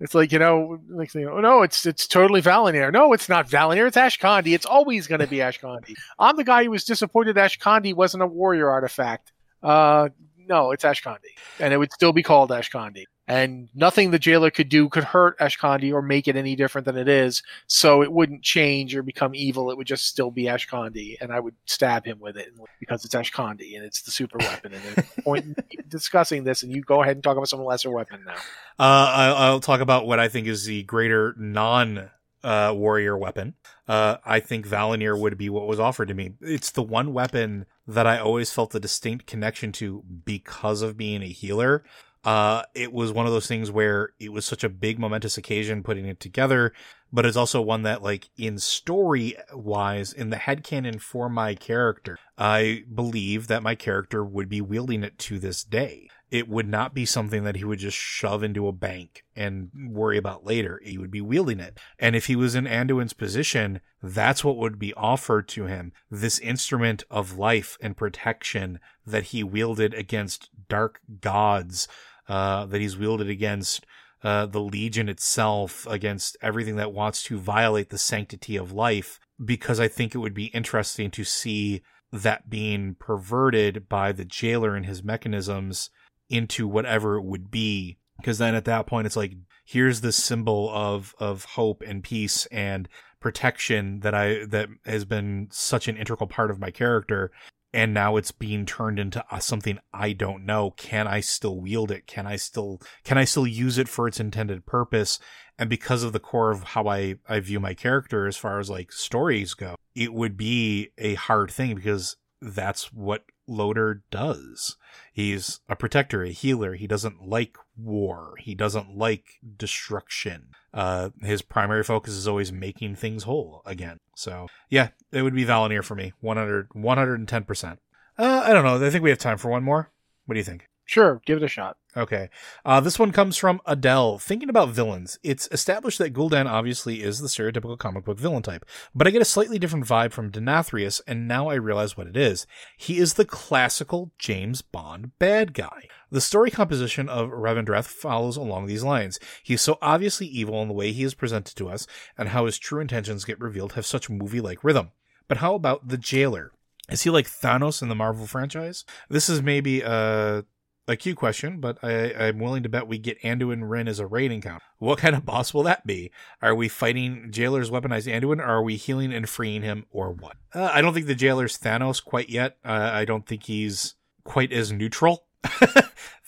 [0.00, 2.92] It's like you know, like you know, no, it's it's totally Val'anyr.
[2.92, 3.88] No, it's not Val'anyr.
[3.88, 4.54] It's Ashkandi.
[4.54, 5.94] It's always going to be Ashkandi.
[6.18, 9.32] I'm the guy who was disappointed Ashkandi wasn't a warrior artifact.
[9.62, 10.10] Uh,
[10.48, 14.70] no, it's Ashkandi, and it would still be called Ashkandi and nothing the jailer could
[14.70, 17.42] do could hurt Ashkandi or make it any different than it is.
[17.66, 19.70] So it wouldn't change or become evil.
[19.70, 22.48] It would just still be Ashkandi, and I would stab him with it
[22.80, 24.72] because it's Ashkandi and it's the super weapon.
[24.72, 28.36] And point discussing this, and you go ahead and talk about some lesser weapon now.
[28.78, 32.10] Uh, I'll talk about what I think is the greater non
[32.42, 33.54] uh, warrior weapon.
[33.86, 36.34] Uh, I think Val'anyr would be what was offered to me.
[36.40, 41.22] It's the one weapon that I always felt a distinct connection to because of being
[41.22, 41.84] a healer
[42.24, 45.82] uh, it was one of those things where it was such a big momentous occasion
[45.82, 46.72] putting it together,
[47.12, 52.18] but it's also one that like in story wise, in the headcanon for my character,
[52.36, 56.08] I believe that my character would be wielding it to this day.
[56.30, 60.18] It would not be something that he would just shove into a bank and worry
[60.18, 60.80] about later.
[60.84, 61.78] He would be wielding it.
[61.98, 65.92] And if he was in Anduin's position, that's what would be offered to him.
[66.10, 71.88] This instrument of life and protection that he wielded against dark gods
[72.28, 73.86] uh, that he's wielded against
[74.22, 79.80] uh, the Legion itself, against everything that wants to violate the sanctity of life, because
[79.80, 84.86] I think it would be interesting to see that being perverted by the jailer and
[84.86, 85.90] his mechanisms
[86.28, 87.98] into whatever it would be.
[88.18, 92.46] Because then at that point, it's like, here's the symbol of, of hope and peace
[92.46, 92.88] and
[93.20, 97.30] protection that I, that has been such an integral part of my character
[97.72, 100.72] and now it's being turned into uh, something I don't know.
[100.72, 102.06] Can I still wield it?
[102.06, 105.18] Can I still can I still use it for its intended purpose?
[105.58, 108.70] And because of the core of how I I view my character as far as
[108.70, 114.76] like stories go, it would be a hard thing because that's what Loder does.
[115.12, 116.74] He's a protector, a healer.
[116.74, 118.34] He doesn't like war.
[118.38, 120.50] He doesn't like destruction.
[120.72, 123.98] Uh, his primary focus is always making things whole again.
[124.14, 126.12] So yeah, it would be Val'anyr for me.
[126.20, 127.78] 100, 110%.
[128.18, 128.84] Uh, I don't know.
[128.84, 129.90] I think we have time for one more.
[130.26, 130.68] What do you think?
[130.88, 131.76] Sure, give it a shot.
[131.98, 132.30] Okay.
[132.64, 134.18] Uh, this one comes from Adele.
[134.18, 138.64] Thinking about villains, it's established that Gul'dan obviously is the stereotypical comic book villain type,
[138.94, 142.16] but I get a slightly different vibe from Denathrius, and now I realize what it
[142.16, 142.46] is.
[142.78, 145.88] He is the classical James Bond bad guy.
[146.10, 149.20] The story composition of Revendreth follows along these lines.
[149.42, 151.86] He is so obviously evil in the way he is presented to us,
[152.16, 154.92] and how his true intentions get revealed have such movie like rhythm.
[155.28, 156.50] But how about the jailer?
[156.90, 158.86] Is he like Thanos in the Marvel franchise?
[159.10, 160.46] This is maybe a
[160.88, 164.06] a Q question, but I, am willing to bet we get Anduin Wrynn as a
[164.06, 164.64] raid encounter.
[164.78, 166.10] What kind of boss will that be?
[166.40, 170.36] Are we fighting Jailer's weaponized Anduin, or are we healing and freeing him, or what?
[170.54, 172.56] Uh, I don't think the Jailer's Thanos quite yet.
[172.64, 175.24] Uh, I don't think he's quite as neutral.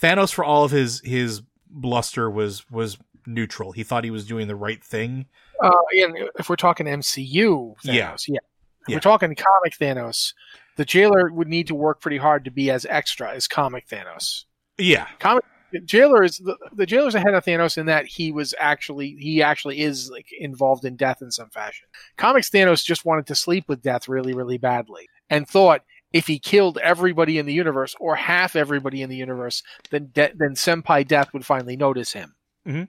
[0.00, 3.72] Thanos, for all of his his bluster, was was neutral.
[3.72, 5.26] He thought he was doing the right thing.
[5.62, 8.38] Uh, and if we're talking MCU, Thanos, yeah, yeah.
[8.82, 8.96] If yeah.
[8.96, 10.34] we're talking comic Thanos,
[10.76, 14.44] the jailer would need to work pretty hard to be as extra as comic Thanos.
[14.80, 15.44] Yeah, comic
[15.84, 19.80] jailer is the, the jailer's ahead of Thanos in that he was actually he actually
[19.80, 21.86] is like involved in death in some fashion.
[22.16, 26.38] Comics Thanos just wanted to sleep with death really really badly and thought if he
[26.38, 31.06] killed everybody in the universe or half everybody in the universe, then de- then Senpai
[31.06, 32.34] Death would finally notice him.
[32.66, 32.82] Mm-hmm.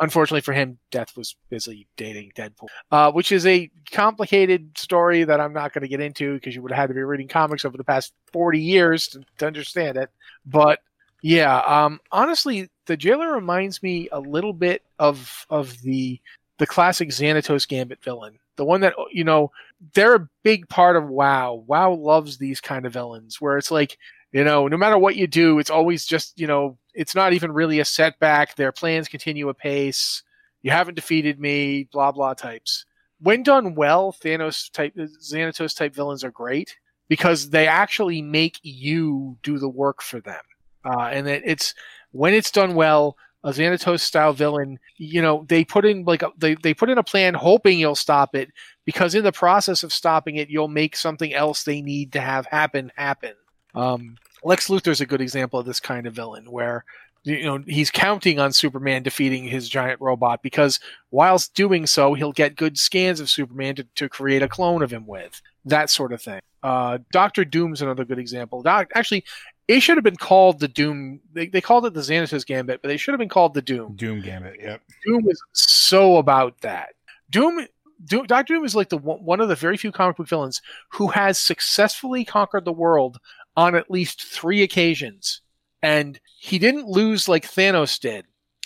[0.00, 5.38] unfortunately for him, Death was busy dating Deadpool, uh, which is a complicated story that
[5.38, 7.66] I'm not going to get into because you would have had to be reading comics
[7.66, 10.08] over the past 40 years to, to understand it.
[10.46, 10.80] But
[11.22, 16.20] yeah, um, honestly, the jailer reminds me a little bit of of the
[16.58, 19.50] the classic Xanatos Gambit villain, the one that you know
[19.94, 21.64] they're a big part of WoW.
[21.66, 23.98] WoW loves these kind of villains where it's like
[24.32, 27.52] you know no matter what you do, it's always just you know it's not even
[27.52, 28.54] really a setback.
[28.54, 30.22] Their plans continue apace.
[30.62, 32.84] You haven't defeated me, blah blah types.
[33.20, 36.76] When done well, Thanos type Xanatos type villains are great
[37.08, 40.42] because they actually make you do the work for them.
[40.84, 41.74] Uh, and it, it's
[42.12, 46.30] when it's done well, a Xanatos style villain, you know, they put in like a,
[46.36, 48.50] they they put in a plan hoping you'll stop it
[48.84, 52.46] because in the process of stopping it, you'll make something else they need to have
[52.46, 53.34] happen happen.
[53.74, 56.84] Um, Lex Luthor's a good example of this kind of villain where
[57.22, 62.32] you know he's counting on Superman defeating his giant robot because whilst doing so, he'll
[62.32, 66.12] get good scans of Superman to, to create a clone of him with that sort
[66.12, 66.40] of thing.
[66.62, 68.62] Uh, Doctor Doom's another good example.
[68.62, 69.24] Doc, actually,
[69.68, 71.20] it should have been called the Doom.
[71.32, 73.94] They, they called it the Xanatos Gambit, but they should have been called the Doom.
[73.96, 74.56] Doom Gambit.
[74.60, 74.82] Yep.
[75.06, 76.94] Doom is so about that.
[77.30, 77.66] Doom,
[78.04, 81.08] Doom Doctor Doom is like the one of the very few comic book villains who
[81.08, 83.18] has successfully conquered the world
[83.56, 85.42] on at least three occasions,
[85.82, 88.24] and he didn't lose like Thanos did.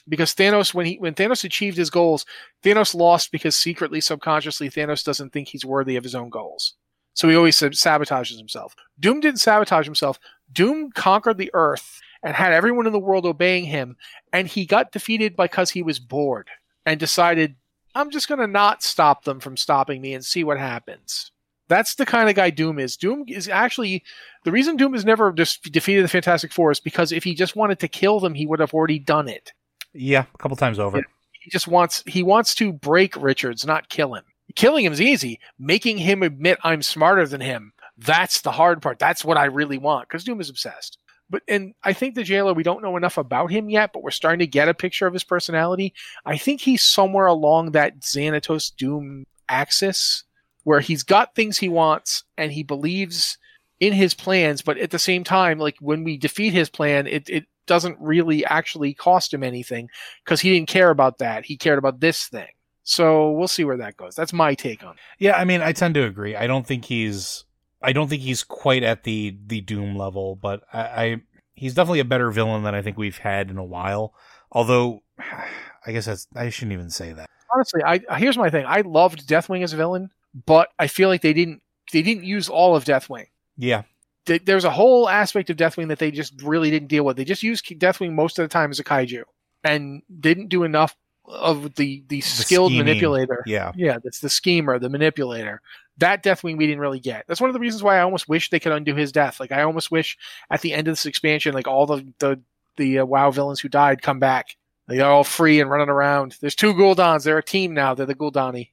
[0.08, 2.26] Because Thanos, when he when Thanos achieved his goals,
[2.64, 6.74] Thanos lost because secretly, subconsciously, Thanos doesn't think he's worthy of his own goals.
[7.14, 8.74] So he always sabotages himself.
[8.98, 10.18] Doom didn't sabotage himself.
[10.52, 13.96] Doom conquered the Earth and had everyone in the world obeying him,
[14.32, 16.48] and he got defeated because he was bored
[16.86, 17.56] and decided,
[17.94, 21.32] I'm just going to not stop them from stopping me and see what happens.
[21.68, 22.96] That's the kind of guy Doom is.
[22.96, 24.02] Doom is actually
[24.44, 27.56] the reason Doom has never just defeated the Fantastic Four is because if he just
[27.56, 29.52] wanted to kill them, he would have already done it.
[29.94, 31.02] Yeah, a couple times over.
[31.32, 34.24] He just wants he wants to break Richards, not kill him.
[34.54, 35.40] Killing him is easy.
[35.58, 38.98] Making him admit I'm smarter than him, that's the hard part.
[38.98, 40.98] That's what I really want because Doom is obsessed.
[41.30, 44.10] But and I think the jailer, we don't know enough about him yet, but we're
[44.10, 45.94] starting to get a picture of his personality.
[46.26, 50.24] I think he's somewhere along that Xanatos Doom axis
[50.64, 53.38] where he's got things he wants and he believes
[53.80, 57.28] in his plans, but at the same time, like when we defeat his plan, it,
[57.28, 59.88] it doesn't really actually cost him anything
[60.24, 61.44] because he didn't care about that.
[61.44, 62.48] He cared about this thing.
[62.84, 64.14] So we'll see where that goes.
[64.14, 65.00] That's my take on it.
[65.18, 66.34] Yeah, I mean, I tend to agree.
[66.34, 67.44] I don't think he's
[67.82, 71.16] I don't think he's quite at the the Doom level, but I, I
[71.54, 74.14] he's definitely a better villain than I think we've had in a while.
[74.50, 75.02] Although
[75.86, 77.28] I guess that's I shouldn't even say that.
[77.54, 78.64] Honestly, I here's my thing.
[78.66, 80.10] I loved Deathwing as a villain,
[80.46, 81.62] but I feel like they didn't
[81.92, 83.26] they didn't use all of Deathwing.
[83.56, 83.82] Yeah.
[84.24, 87.16] There's a whole aspect of Deathwing that they just really didn't deal with.
[87.16, 89.24] They just used Deathwing most of the time as a kaiju
[89.64, 90.94] and didn't do enough
[91.32, 92.86] of the the skilled scheming.
[92.86, 93.42] manipulator.
[93.46, 93.72] Yeah.
[93.74, 95.60] Yeah, that's the schemer, the manipulator.
[95.98, 97.24] That Deathwing we didn't really get.
[97.26, 99.40] That's one of the reasons why I almost wish they could undo his death.
[99.40, 100.16] Like I almost wish
[100.50, 102.40] at the end of this expansion, like all the the
[102.76, 104.56] the uh, WoW villains who died come back.
[104.88, 106.36] Like, they're all free and running around.
[106.40, 107.24] There's two Guldans.
[107.24, 107.94] They're a team now.
[107.94, 108.70] They're the Guldani.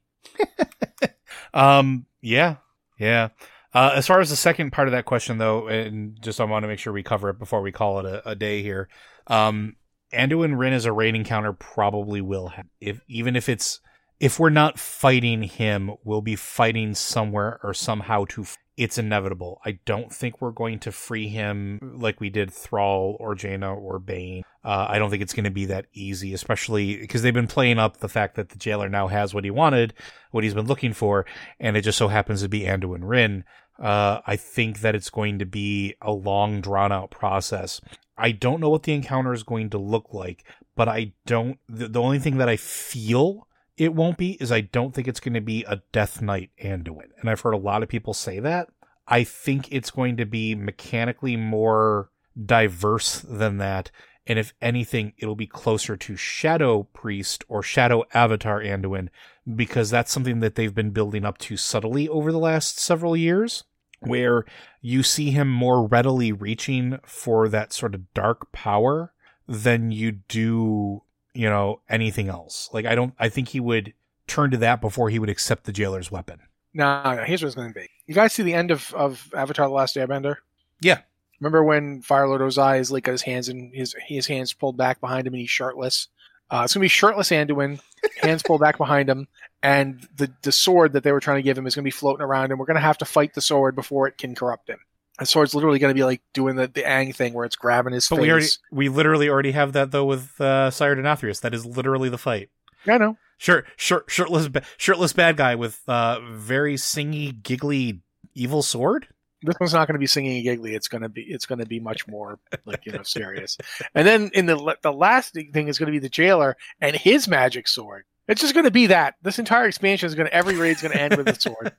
[1.54, 2.06] um.
[2.20, 2.56] Yeah.
[2.98, 3.28] Yeah.
[3.72, 6.64] Uh, as far as the second part of that question, though, and just I want
[6.64, 8.88] to make sure we cover it before we call it a, a day here.
[9.28, 9.76] Um,
[10.12, 13.80] Anduin Wrynn as a raid encounter probably will have, if even if it's
[14.18, 18.46] if we're not fighting him, we'll be fighting somewhere or somehow to.
[18.76, 19.60] It's inevitable.
[19.62, 23.98] I don't think we're going to free him like we did Thrall or Jaina or
[23.98, 24.42] Bane.
[24.64, 27.78] Uh, I don't think it's going to be that easy, especially because they've been playing
[27.78, 29.92] up the fact that the jailer now has what he wanted,
[30.30, 31.26] what he's been looking for,
[31.58, 33.44] and it just so happens to be Anduin Wrynn.
[33.78, 37.80] Uh, I think that it's going to be a long, drawn out process.
[38.20, 40.44] I don't know what the encounter is going to look like,
[40.76, 41.58] but I don't.
[41.68, 45.20] The, the only thing that I feel it won't be is I don't think it's
[45.20, 47.08] going to be a Death Knight Anduin.
[47.18, 48.68] And I've heard a lot of people say that.
[49.08, 52.10] I think it's going to be mechanically more
[52.44, 53.90] diverse than that.
[54.26, 59.08] And if anything, it'll be closer to Shadow Priest or Shadow Avatar Anduin
[59.56, 63.64] because that's something that they've been building up to subtly over the last several years
[64.00, 64.44] where
[64.80, 69.12] you see him more readily reaching for that sort of dark power
[69.46, 71.02] than you do,
[71.34, 72.68] you know, anything else.
[72.72, 73.92] Like I don't I think he would
[74.26, 76.40] turn to that before he would accept the jailer's weapon.
[76.72, 77.88] No, no, here's what it's going to be.
[78.06, 80.36] You guys see the end of, of Avatar: The Last Airbender?
[80.80, 81.00] Yeah.
[81.40, 85.00] Remember when Firelord Ozai is like got his hands and his his hands pulled back
[85.00, 86.08] behind him and he's shirtless?
[86.50, 87.80] Uh, it's gonna be shirtless Anduin,
[88.22, 89.28] hands pulled back behind him,
[89.62, 92.24] and the the sword that they were trying to give him is gonna be floating
[92.24, 94.80] around, and we're gonna have to fight the sword before it can corrupt him.
[95.18, 97.92] And Sword's literally going to be like doing the, the Aang thing where it's grabbing
[97.92, 98.22] his But face.
[98.22, 101.42] we already we literally already have that though with uh, Sire Denathrius.
[101.42, 102.48] That is literally the fight.
[102.86, 103.18] I know.
[103.36, 104.48] Shirt, shirt, shirtless,
[104.78, 108.00] shirtless bad guy with uh, very singy, giggly,
[108.34, 109.08] evil sword.
[109.42, 110.74] This one's not going to be singing and giggly.
[110.74, 113.56] It's going to be it's going to be much more like you know serious.
[113.94, 117.28] And then in the the last thing is going to be the jailer and his
[117.28, 118.04] magic sword.
[118.28, 119.14] It's just going to be that.
[119.22, 121.72] This entire expansion is going to every raid's going to end with a sword.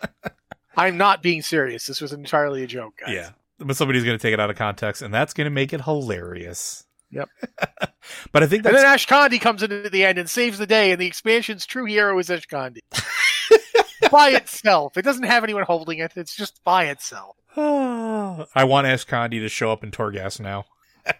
[0.76, 1.86] I'm not being serious.
[1.86, 3.14] This was entirely a joke, guys.
[3.14, 5.72] Yeah, but somebody's going to take it out of context, and that's going to make
[5.72, 6.84] it hilarious.
[7.10, 7.28] Yep.
[8.32, 10.92] but I think And then Ashkandi comes in at the end and saves the day,
[10.92, 12.80] and the expansion's true hero is Ashkandi.
[14.10, 14.96] by itself.
[14.96, 16.12] It doesn't have anyone holding it.
[16.16, 17.36] It's just by itself.
[17.56, 20.64] I want Ashkandi to show up in Torghast now.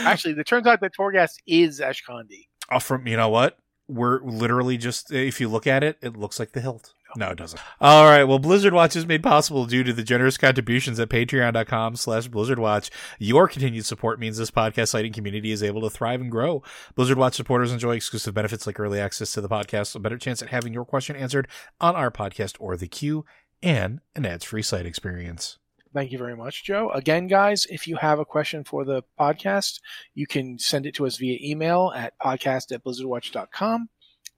[0.00, 2.46] Actually, it turns out that Torghast is Ashkandi.
[2.70, 3.58] Oh, from you know what?
[3.88, 6.94] We're literally just if you look at it, it looks like the hilt.
[7.16, 7.60] No, it doesn't.
[7.80, 8.24] All right.
[8.24, 12.58] Well, Blizzard Watch is made possible due to the generous contributions at patreon.com slash Blizzard
[12.58, 12.90] Watch.
[13.18, 16.62] Your continued support means this podcast sighting community is able to thrive and grow.
[16.94, 20.42] Blizzard Watch supporters enjoy exclusive benefits like early access to the podcast, a better chance
[20.42, 21.48] at having your question answered
[21.80, 23.24] on our podcast or the queue,
[23.62, 25.58] and an ads-free site experience.
[25.92, 26.90] Thank you very much, Joe.
[26.90, 29.80] Again, guys, if you have a question for the podcast,
[30.14, 33.88] you can send it to us via email at podcast at blizzardwatch.com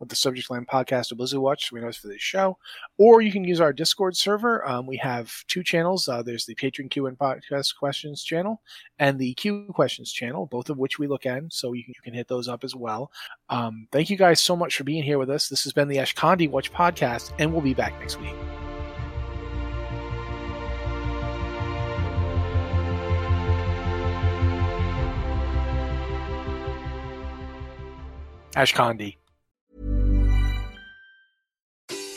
[0.03, 2.59] with the subject line podcast or Blizzard Watch, we know it's for this show.
[2.99, 4.67] Or you can use our Discord server.
[4.69, 6.09] Um, we have two channels.
[6.09, 8.61] Uh, there's the Patreon Q and Podcast Questions channel
[8.99, 12.03] and the Q Questions channel, both of which we look at, so you can, you
[12.03, 13.13] can hit those up as well.
[13.49, 15.49] Um, thank you guys so much for being here with us.
[15.49, 18.35] This has been the Ashkandi Watch podcast, and we'll be back next week.
[28.57, 29.22] Ashkandi.